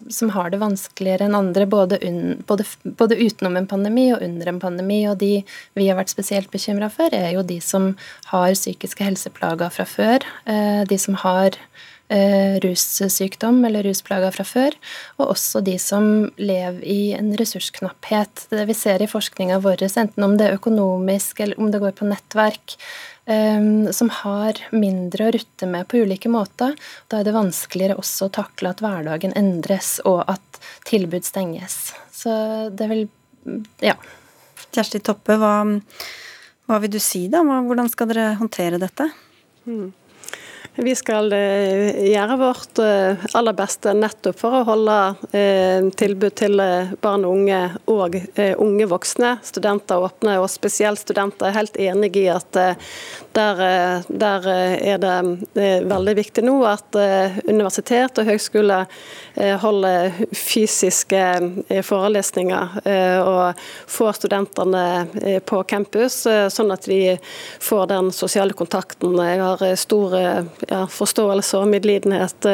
[0.09, 4.51] som har det vanskeligere enn andre, både, un, både, både, utenom en pandemi og under
[4.51, 5.01] en pandemi.
[5.09, 5.43] Og de
[5.77, 7.93] vi har vært spesielt bekymra for, er jo de som
[8.31, 10.25] har psykiske helseplager fra før.
[10.49, 11.57] Eh, de som har
[12.09, 14.77] eh, russykdom eller rusplager fra før.
[15.19, 18.47] Og også de som lever i en ressursknapphet.
[18.53, 21.95] Det vi ser i forskninga vår, enten om det er økonomisk eller om det går
[21.97, 22.77] på nettverk,
[23.27, 26.77] som har mindre å rutte med på ulike måter.
[27.11, 31.91] Da er det vanskeligere også å takle at hverdagen endres, og at tilbud stenges.
[32.15, 32.31] Så
[32.71, 33.07] det vil
[33.83, 33.95] Ja.
[34.71, 35.65] Kjersti Toppe, hva,
[36.67, 37.43] hva vil du si da?
[37.43, 39.09] Hvordan skal dere håndtere dette?
[39.65, 39.93] Mm.
[40.77, 44.97] Vi skal eh, gjøre vårt eh, aller beste nettopp for å holde
[45.33, 46.61] eh, tilbud til
[47.01, 48.17] barn og unge og
[48.61, 49.31] unge voksne.
[49.47, 51.49] Studenter åpne, og spesielt studenter.
[51.49, 53.61] Er helt enig i at der,
[54.07, 55.15] der er det
[55.89, 56.95] veldig viktig nå at
[57.47, 58.79] universitet og høgskole
[59.61, 61.23] holder fysiske
[61.85, 62.77] forelesninger
[63.21, 63.61] og
[63.97, 67.17] får studentene på campus, sånn at de
[67.63, 69.17] får den sosiale kontakten.
[69.21, 70.17] Jeg har stor
[70.69, 72.47] ja, forståelse og medlidenhet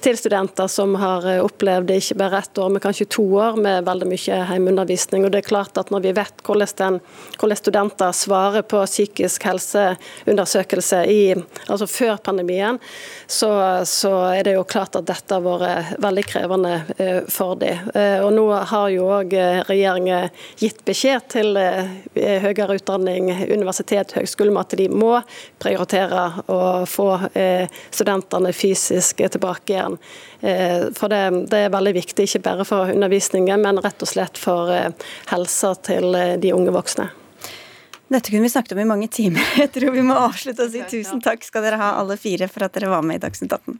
[0.00, 4.08] til studenter som har opplevd ikke bare ett år, men kanskje to år med veldig
[4.10, 5.24] mye hjemmeundervisning.
[5.26, 6.98] Og det er klart at Når vi vet hvordan, den,
[7.38, 11.34] hvordan studenter svarer på psykisk helseundersøkelse i,
[11.66, 12.78] altså før pandemien,
[13.26, 13.50] så,
[13.84, 16.74] så, er det jo klart at dette har vært veldig krevende
[17.28, 17.90] for dem.
[18.24, 19.34] Og nå har jo òg
[19.68, 20.30] regjeringen
[20.60, 21.58] gitt beskjed til
[22.14, 25.16] høyere utdanning, universitet, høgskole, at de må
[25.62, 27.10] prioritere å få
[27.90, 29.96] studentene fysisk tilbake igjen.
[30.96, 31.22] For det,
[31.52, 34.72] det, er veldig viktig, ikke bare for undervisningen, men rett og slett for
[35.30, 37.10] helsa til de unge voksne.
[38.10, 39.52] Dette kunne vi snakket om i mange timer.
[39.62, 42.66] Jeg tror vi må avslutte og si tusen takk skal dere ha alle fire for
[42.66, 43.78] at dere var med i Dagsnytt 18.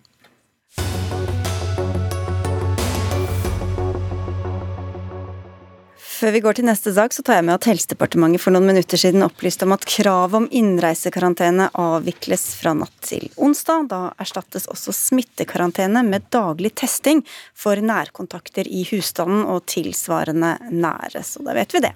[6.20, 9.00] Før vi går til neste sak, så tar jeg med at Helsedepartementet for noen minutter
[9.00, 13.86] siden opplyste om at kravet om innreisekarantene avvikles fra natt til onsdag.
[13.88, 17.22] Da erstattes også smittekarantene med daglig testing
[17.56, 21.24] for nærkontakter i husstanden og tilsvarende nære.
[21.24, 21.94] Så da vet vi det.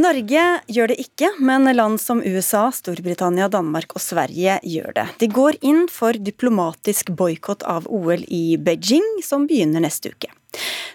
[0.00, 5.06] Norge gjør det ikke, men land som USA, Storbritannia, Danmark og Sverige gjør det.
[5.22, 10.34] De går inn for diplomatisk boikott av OL i Beijing, som begynner neste uke.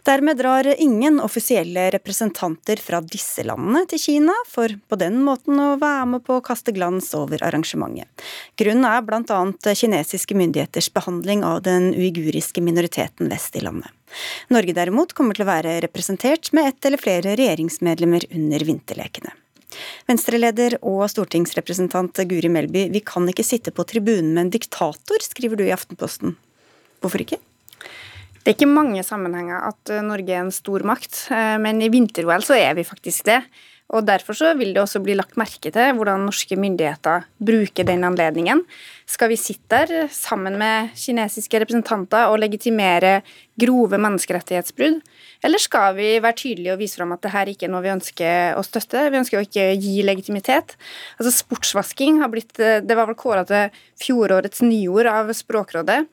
[0.06, 5.70] Dermed drar ingen offisielle representanter fra disse landene til Kina, for på den måten å
[5.82, 8.10] være med på å kaste glans over arrangementet.
[8.60, 9.40] Grunnen er bl.a.
[9.74, 13.90] kinesiske myndigheters behandling av den uiguriske minoriteten vest i landet.
[14.54, 19.34] Norge derimot kommer til å være representert med ett eller flere regjeringsmedlemmer under vinterlekene.
[20.08, 25.60] Venstreleder og stortingsrepresentant Guri Melby, vi kan ikke sitte på tribunen med en diktator, skriver
[25.60, 26.38] du i Aftenposten.
[27.04, 27.42] Hvorfor ikke?
[28.46, 31.90] Det er ikke mange sammenhenger at eh, Norge er en stor makt, eh, men i
[31.90, 33.40] vinter-OL så er vi faktisk det.
[33.94, 38.06] Og Derfor så vil det også bli lagt merke til hvordan norske myndigheter bruker den
[38.06, 38.62] anledningen.
[39.10, 43.20] Skal vi sitte der sammen med kinesiske representanter og legitimere
[43.62, 45.02] grove menneskerettighetsbrudd,
[45.46, 48.58] eller skal vi være tydelige og vise fram at dette ikke er noe vi ønsker
[48.58, 49.08] å støtte?
[49.10, 50.78] Vi ønsker å ikke gi legitimitet.
[51.18, 53.74] Altså Sportsvasking har blitt eh, Det var vel kåra til
[54.06, 56.04] fjorårets nyord av Språkrådet.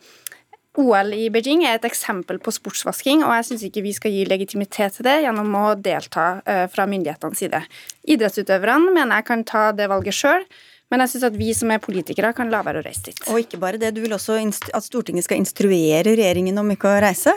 [0.80, 4.22] OL i Beijing er et eksempel på sportsvasking, og jeg syns ikke vi skal gi
[4.24, 7.60] legitimitet til det gjennom å delta eh, fra myndighetenes side.
[8.08, 10.46] Idrettsutøverne mener jeg kan ta det valget sjøl.
[10.92, 13.20] Men jeg syns at vi som er politikere, kan la være å reise dit.
[13.32, 16.98] Og ikke bare det, du vil også at Stortinget skal instruere regjeringen om ikke å
[17.00, 17.32] reise?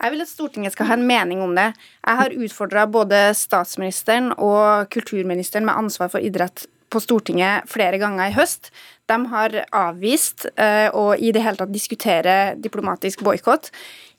[0.00, 1.66] Jeg vil at Stortinget skal ha en mening om det.
[2.00, 8.30] Jeg har utfordra både statsministeren og kulturministeren med ansvar for idrett på Stortinget flere ganger
[8.30, 8.70] i høst.
[9.10, 13.70] De har avvist uh, å i det hele tatt diskutere diplomatisk boikott.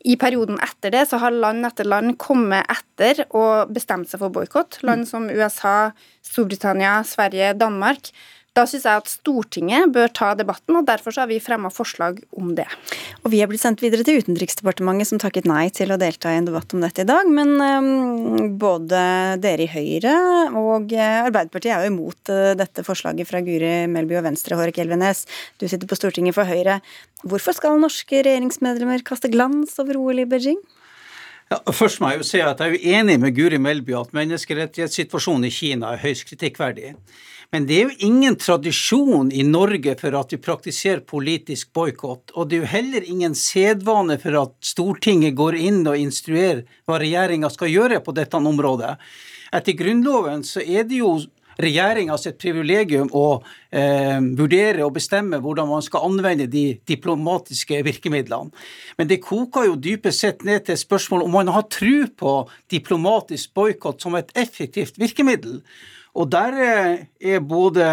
[0.07, 4.34] I perioden etter det så har land etter land kommet etter og bestemt seg for
[4.34, 4.80] boikott.
[4.88, 5.91] Land som USA,
[6.26, 8.09] Storbritannia, Sverige, Danmark.
[8.52, 12.49] Da syns jeg at Stortinget bør ta debatten, og derfor har vi fremma forslag om
[12.58, 12.66] det.
[13.24, 16.39] Og Vi er blitt sendt videre til Utenriksdepartementet, som takket nei til å delta i
[16.41, 17.30] en debatt om dette i dag.
[17.32, 18.99] Men um, både
[19.39, 20.16] dere i Høyre
[20.60, 24.82] og eh, Arbeiderpartiet er jo imot uh, dette forslaget fra Guri Melby og Venstre, Hårek
[24.84, 25.24] Elvenes.
[25.56, 26.82] Du sitter på Stortinget for Høyre.
[27.24, 30.60] Hvorfor skal norske regjeringsmedlemmer kaste glans over OL i Beijing?
[31.52, 35.49] Ja, først må jeg jo si at jeg er enig med Guri Melby at menneskerettighetssituasjonen
[35.49, 36.93] i Kina er høyst kritikkverdig.
[37.52, 42.32] Men det er jo ingen tradisjon i Norge for at vi praktiserer politisk boikott.
[42.39, 47.02] Og det er jo heller ingen sedvane for at Stortinget går inn og instruerer hva
[47.04, 48.95] regjeringa skal gjøre på dette området.
[49.52, 51.18] Etter Grunnloven så er det jo
[51.64, 53.26] regjeringa sitt privilegium å
[53.70, 58.51] eh, vurdere og bestemme hvordan man skal anvende de diplomatiske virkemidlene.
[58.97, 62.36] Men det koker jo dypest sett ned til spørsmålet om man har tro på
[62.72, 65.62] diplomatisk boikott som et effektivt virkemiddel.
[66.12, 67.86] Og der eh, er både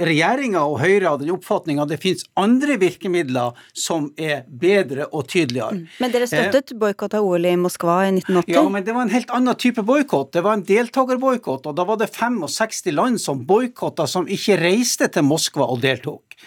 [0.00, 5.26] regjeringa og Høyre av den oppfatning at det finnes andre virkemidler som er bedre og
[5.28, 5.76] tydeligere.
[5.76, 5.98] Mm.
[6.00, 8.54] Men dere støttet eh, boikott av OL i Moskva i 1980?
[8.56, 10.32] Ja, men det var en helt annen type boikott.
[10.32, 15.10] Det var en deltakerboikott, og da var det 65 land som boikotta, som ikke reiste
[15.12, 16.38] til Moskva og deltok.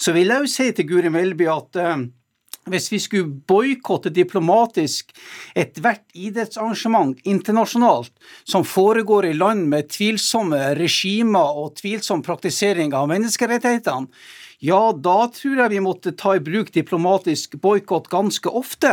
[0.00, 2.08] Så vil jeg jo si til Guri Melby at eh,
[2.68, 5.14] hvis vi skulle boikotte diplomatisk
[5.58, 8.12] ethvert idrettsarrangement internasjonalt
[8.44, 14.10] som foregår i land med tvilsomme regimer og tvilsom praktisering av menneskerettighetene,
[14.60, 18.90] ja, da tror jeg vi måtte ta i bruk diplomatisk boikott ganske ofte.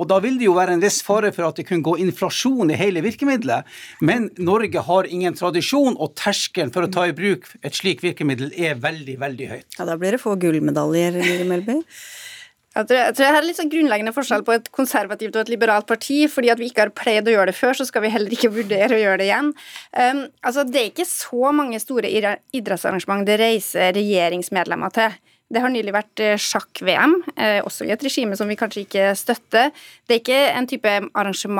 [0.00, 2.72] Og da vil det jo være en viss fare for at det kunne gå inflasjon
[2.72, 3.68] i hele virkemidlet.
[4.00, 8.54] Men Norge har ingen tradisjon, og terskelen for å ta i bruk et slikt virkemiddel
[8.56, 9.68] er veldig, veldig høyt.
[9.76, 11.82] Ja, Da blir det få gullmedaljer, Melby.
[12.72, 15.50] Jeg tror, jeg tror det er litt sånn grunnleggende forskjell på et konservativt og et
[15.52, 16.22] liberalt parti.
[16.28, 18.52] fordi at vi ikke har pleid å gjøre det før, så skal vi heller ikke
[18.54, 19.52] vurdere å gjøre det igjen.
[19.92, 25.18] Um, altså, Det er ikke så mange store idrettsarrangement det reiser regjeringsmedlemmer til.
[25.52, 29.10] Det har nylig vært eh, sjakk-VM, eh, også i et regime som vi kanskje ikke
[29.18, 29.72] støtter.
[30.08, 31.52] Det er ikke en type arrangement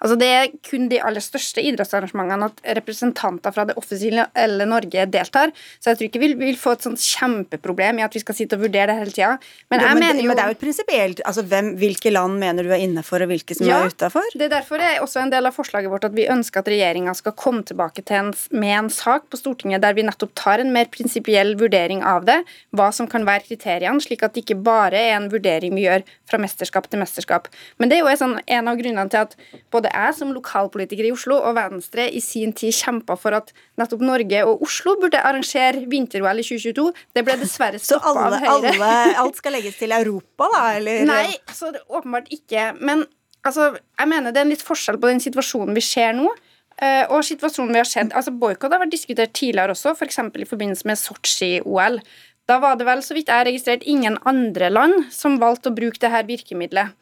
[0.00, 5.52] altså Det er kun de aller største idrettsarrangementene at representanter fra det offisielle Norge deltar.
[5.80, 8.58] Så jeg tror ikke vi vil få et sånt kjempeproblem i at vi skal sitte
[8.58, 9.32] og vurdere det hele tida.
[9.72, 11.22] Men, men, men, det er jo prinsipielt.
[11.28, 11.44] Altså,
[11.80, 14.26] hvilke land mener du er innenfor, og hvilke som ja, er utafor?
[14.34, 16.70] Det er derfor det er også en del av forslaget vårt at vi ønsker at
[16.72, 20.72] regjeringa skal komme tilbake en, med en sak på Stortinget der vi nettopp tar en
[20.74, 22.40] mer prinsipiell vurdering av det.
[22.76, 26.04] hva som kan være kriteriene, slik at det ikke bare er en vurdering vi gjør
[26.28, 27.50] fra mesterskap til mesterskap.
[27.80, 29.36] Men det er jo sånn, en av grunnene til at
[29.74, 34.04] både jeg som lokalpolitiker i Oslo og Venstre i sin tid kjempa for at nettopp
[34.06, 36.88] Norge og Oslo burde arrangere vinter-OL i 2022.
[37.16, 38.72] Det ble dessverre stoppa av Høyre.
[38.76, 40.64] Alle, alt skal legges til Europa, da?
[40.78, 41.04] Eller?
[41.08, 42.72] Nei, så det, åpenbart ikke.
[42.80, 43.04] Men
[43.46, 46.30] altså, jeg mener det er en litt forskjell på den situasjonen vi ser nå.
[46.76, 50.18] Uh, og situasjonen vi har sett, altså Boikott har vært diskutert tidligere også, f.eks.
[50.20, 52.02] For i forbindelse med Sotsji-OL.
[52.46, 55.98] Da var det vel, så vidt jeg registrert, ingen andre land som valgte å bruke
[55.98, 56.94] dette virkemidlet.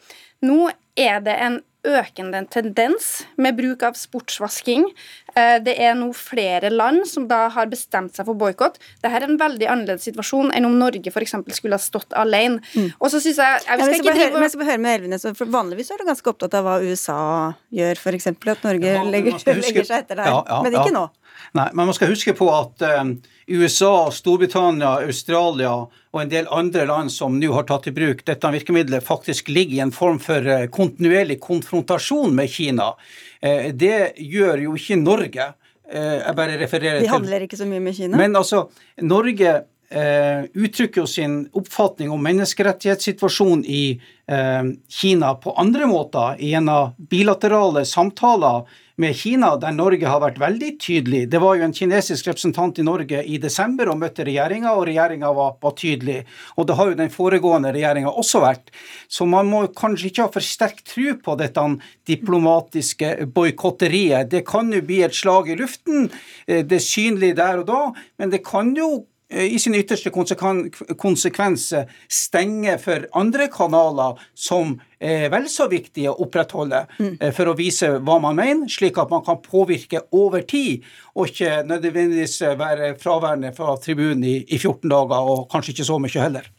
[0.44, 4.86] Nå er det en økende tendens med bruk av sportsvasking.
[5.36, 8.78] Eh, det er nå flere land som da har bestemt seg for boikott.
[9.02, 11.36] Dette er en veldig annerledes situasjon enn om Norge f.eks.
[11.58, 12.62] skulle ha stått alene.
[12.72, 12.94] Mm.
[12.98, 15.52] Og så synes Jeg jeg, ja, jeg, skal høre, jeg skal høre med Elvenes, for
[15.58, 17.20] Vanligvis er du ganske opptatt av hva USA
[17.74, 18.32] gjør, f.eks.
[18.32, 20.32] At Norge ja, legger, legger, seg etter der.
[20.32, 21.08] Ja, men ikke nå.
[21.54, 23.14] Nei, men man skal huske på at um,
[23.46, 28.50] USA, Storbritannia, Australia og en del andre land som nå har tatt i bruk dette
[28.56, 32.92] virkemidlet, faktisk ligger i en form for uh, kontinuerlig konfrontasjon med Kina.
[33.44, 35.52] Uh, det gjør jo ikke Norge.
[35.94, 38.16] Jeg bare refererer til De handler ikke så mye med Kina?
[38.16, 38.64] Men altså,
[39.04, 39.50] Norge
[39.94, 43.82] uttrykker jo sin oppfatning om menneskerettighetssituasjonen i
[44.88, 48.64] Kina på andre måter, gjennom bilaterale samtaler
[48.96, 51.22] med Kina, der Norge har vært veldig tydelig.
[51.30, 55.32] Det var jo en kinesisk representant i Norge i desember og møtte regjeringa, og regjeringa
[55.34, 56.20] var, var, tydelig.
[56.58, 58.70] Og det har jo den foregående regjeringa også vært.
[59.08, 61.64] Så man må kanskje ikke ha for sterk tro på dette
[62.06, 64.30] diplomatiske boikotteriet.
[64.30, 66.10] Det kan jo bli et slag i luften,
[66.46, 67.82] eh, det er synlig der og da,
[68.18, 70.10] men det kan jo Eh, i sin ytterste
[70.96, 71.70] konsekvens
[72.12, 77.12] stenge for andre kanaler som er vel så viktige å opprettholde mm.
[77.20, 80.84] Eh, for å vise hva man mener, slik at man kan påvirke over tid,
[81.14, 86.00] og ikke nødvendigvis være fraværende fra tribunen i, i 14 dager, og kanskje ikke så
[86.02, 86.52] mye heller.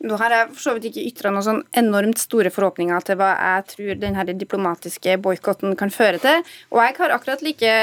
[0.00, 3.34] Nå har jeg for så vidt ikke ytra noen sånn enormt store forhåpninger til hva
[3.36, 6.46] jeg tror denne diplomatiske boikotten kan føre til.
[6.72, 7.74] Og jeg har akkurat like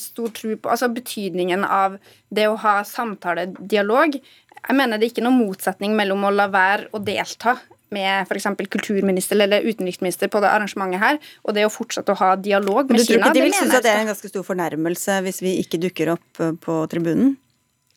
[0.00, 2.00] stor tro på altså betydningen av
[2.34, 4.18] det å ha samtale, dialog.
[4.18, 7.54] Jeg mener det er ikke noen motsetning mellom å la være å delta
[7.94, 8.48] med f.eks.
[8.70, 13.00] kulturminister eller utenriksminister på det arrangementet her, og det å fortsette å ha dialog med
[13.00, 13.00] Kina.
[13.00, 15.42] Men du tror ikke de vil synes at det er en ganske stor fornærmelse hvis
[15.44, 17.36] vi ikke dukker opp på tribunen?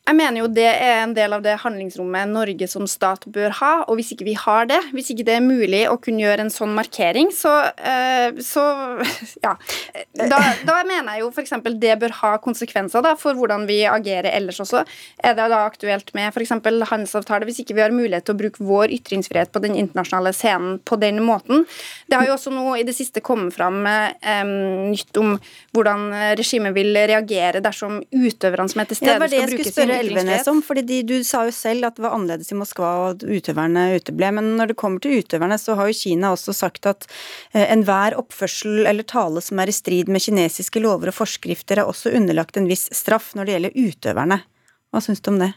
[0.04, 3.70] Jeg mener jo det er en del av det handlingsrommet Norge som stat bør ha.
[3.88, 6.52] Og hvis ikke vi har det, hvis ikke det er mulig å kunne gjøre en
[6.52, 8.64] sånn markering, så, uh, så
[9.46, 9.54] ja.
[10.12, 11.54] Da, da, mener jeg jo f.eks.
[11.80, 14.82] det bør ha konsekvenser da, for hvordan vi agerer ellers også.
[15.24, 16.52] Er det da aktuelt med f.eks.
[16.52, 20.76] handelsavtale hvis ikke vi har mulighet til å bruke vår ytringsfrihet på den internasjonale scenen
[20.84, 21.64] på den måten?
[22.12, 24.54] Det har jo også nå i det siste kommet fram um,
[24.92, 25.38] nytt om
[25.72, 30.60] hvordan regimet vil reagere dersom utøverne som er til stede, skal bruke sin Elvenes om,
[30.64, 33.86] fordi de, Du sa jo selv at det var annerledes i Moskva og at utøverne
[33.98, 34.30] uteble.
[34.38, 37.08] Men når det kommer til utøverne, så har jo Kina også sagt at
[37.52, 41.90] eh, enhver oppførsel eller tale som er i strid med kinesiske lover og forskrifter, er
[41.90, 44.40] også underlagt en viss straff når det gjelder utøverne.
[44.94, 45.54] Hva syns du om det?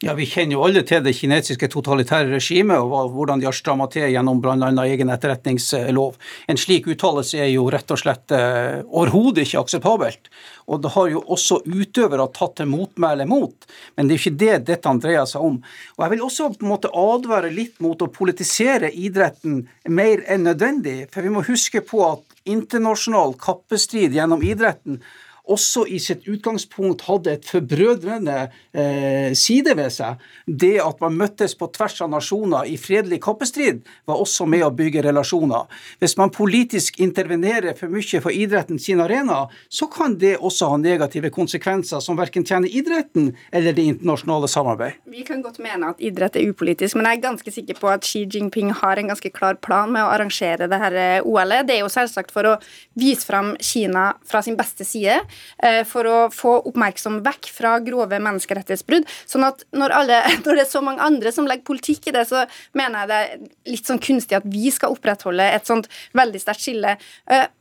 [0.00, 3.84] Ja, Vi kjenner jo alle til det kinesiske totalitære regimet og hvordan de har stramma
[3.92, 4.70] til gjennom bl.a.
[4.86, 6.16] egen etterretningslov.
[6.48, 10.32] En slik uttalelse er jo rett og slett eh, overhodet ikke akseptabelt.
[10.72, 14.58] Og det har jo også utøvere tatt til motmæle mot, men det er ikke det
[14.72, 15.60] dette dreier seg om.
[15.98, 20.48] Og Jeg vil også på en måte advare litt mot å politisere idretten mer enn
[20.48, 25.02] nødvendig, for vi må huske på at internasjonal kappestrid gjennom idretten
[25.50, 28.36] også i sitt utgangspunkt hadde et forbrødrende
[28.72, 30.20] eh, side ved seg.
[30.46, 34.72] Det at man møttes på tvers av nasjoner i fredelig kappestrid, var også med å
[34.74, 35.68] bygge relasjoner.
[36.02, 40.80] Hvis man politisk intervenerer for mye for idretten sin arena, så kan det også ha
[40.80, 45.00] negative konsekvenser som verken tjener idretten eller det internasjonale samarbeid.
[45.10, 48.06] Vi kan godt mene at idrett er upolitisk, men jeg er ganske sikker på at
[48.06, 51.66] Xi Jinping har en ganske klar plan med å arrangere det her eh, OL-et.
[51.68, 52.56] Det er jo selvsagt for å
[52.98, 55.20] vise fram Kina fra sin beste side.
[55.62, 59.08] Eh, for å få oppmerksom vekk fra grove menneskerettighetsbrudd.
[59.28, 62.26] Sånn at når, alle, når, det er så mange andre som legger politikk i det,
[62.30, 62.46] så
[62.78, 66.64] mener jeg det er litt sånn kunstig at vi skal opprettholde et sånt veldig sterkt
[66.64, 66.96] skille.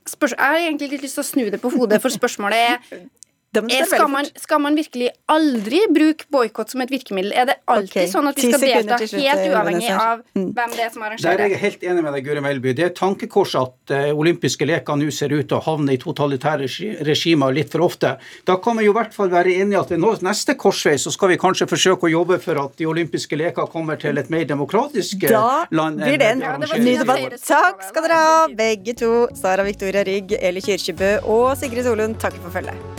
[0.10, 3.08] Spørs jeg har egentlig litt lyst til å snu det på hodet, for spørsmålet er
[3.52, 7.32] skal, man, skal man virkelig aldri bruke boikott som et virkemiddel?
[7.34, 8.10] Er det alltid okay.
[8.12, 11.42] sånn at vi skal delta slutt, helt eh, uavhengig av hvem det er som Der
[11.42, 12.76] er jeg helt enig med deg, Guri Melby.
[12.78, 16.02] Det er et tankekors at eh, olympiske leker nå ser ut til å havne i
[16.02, 16.70] totalitære
[17.08, 18.14] regimer litt for ofte.
[18.46, 21.34] Da kan vi jo i hvert fall være enige at ved neste korsvei så skal
[21.34, 25.26] vi kanskje forsøke å jobbe for at de olympiske leker kommer til et mer demokratisk
[25.26, 26.02] eh, Da land.
[26.06, 27.40] blir det en det ny debatt.
[27.50, 29.14] Takk skal dere ha, begge to.
[29.40, 32.99] Sara Victoria Rygg, Eli Kyrkjebø og Sigrid Solund takk for følget.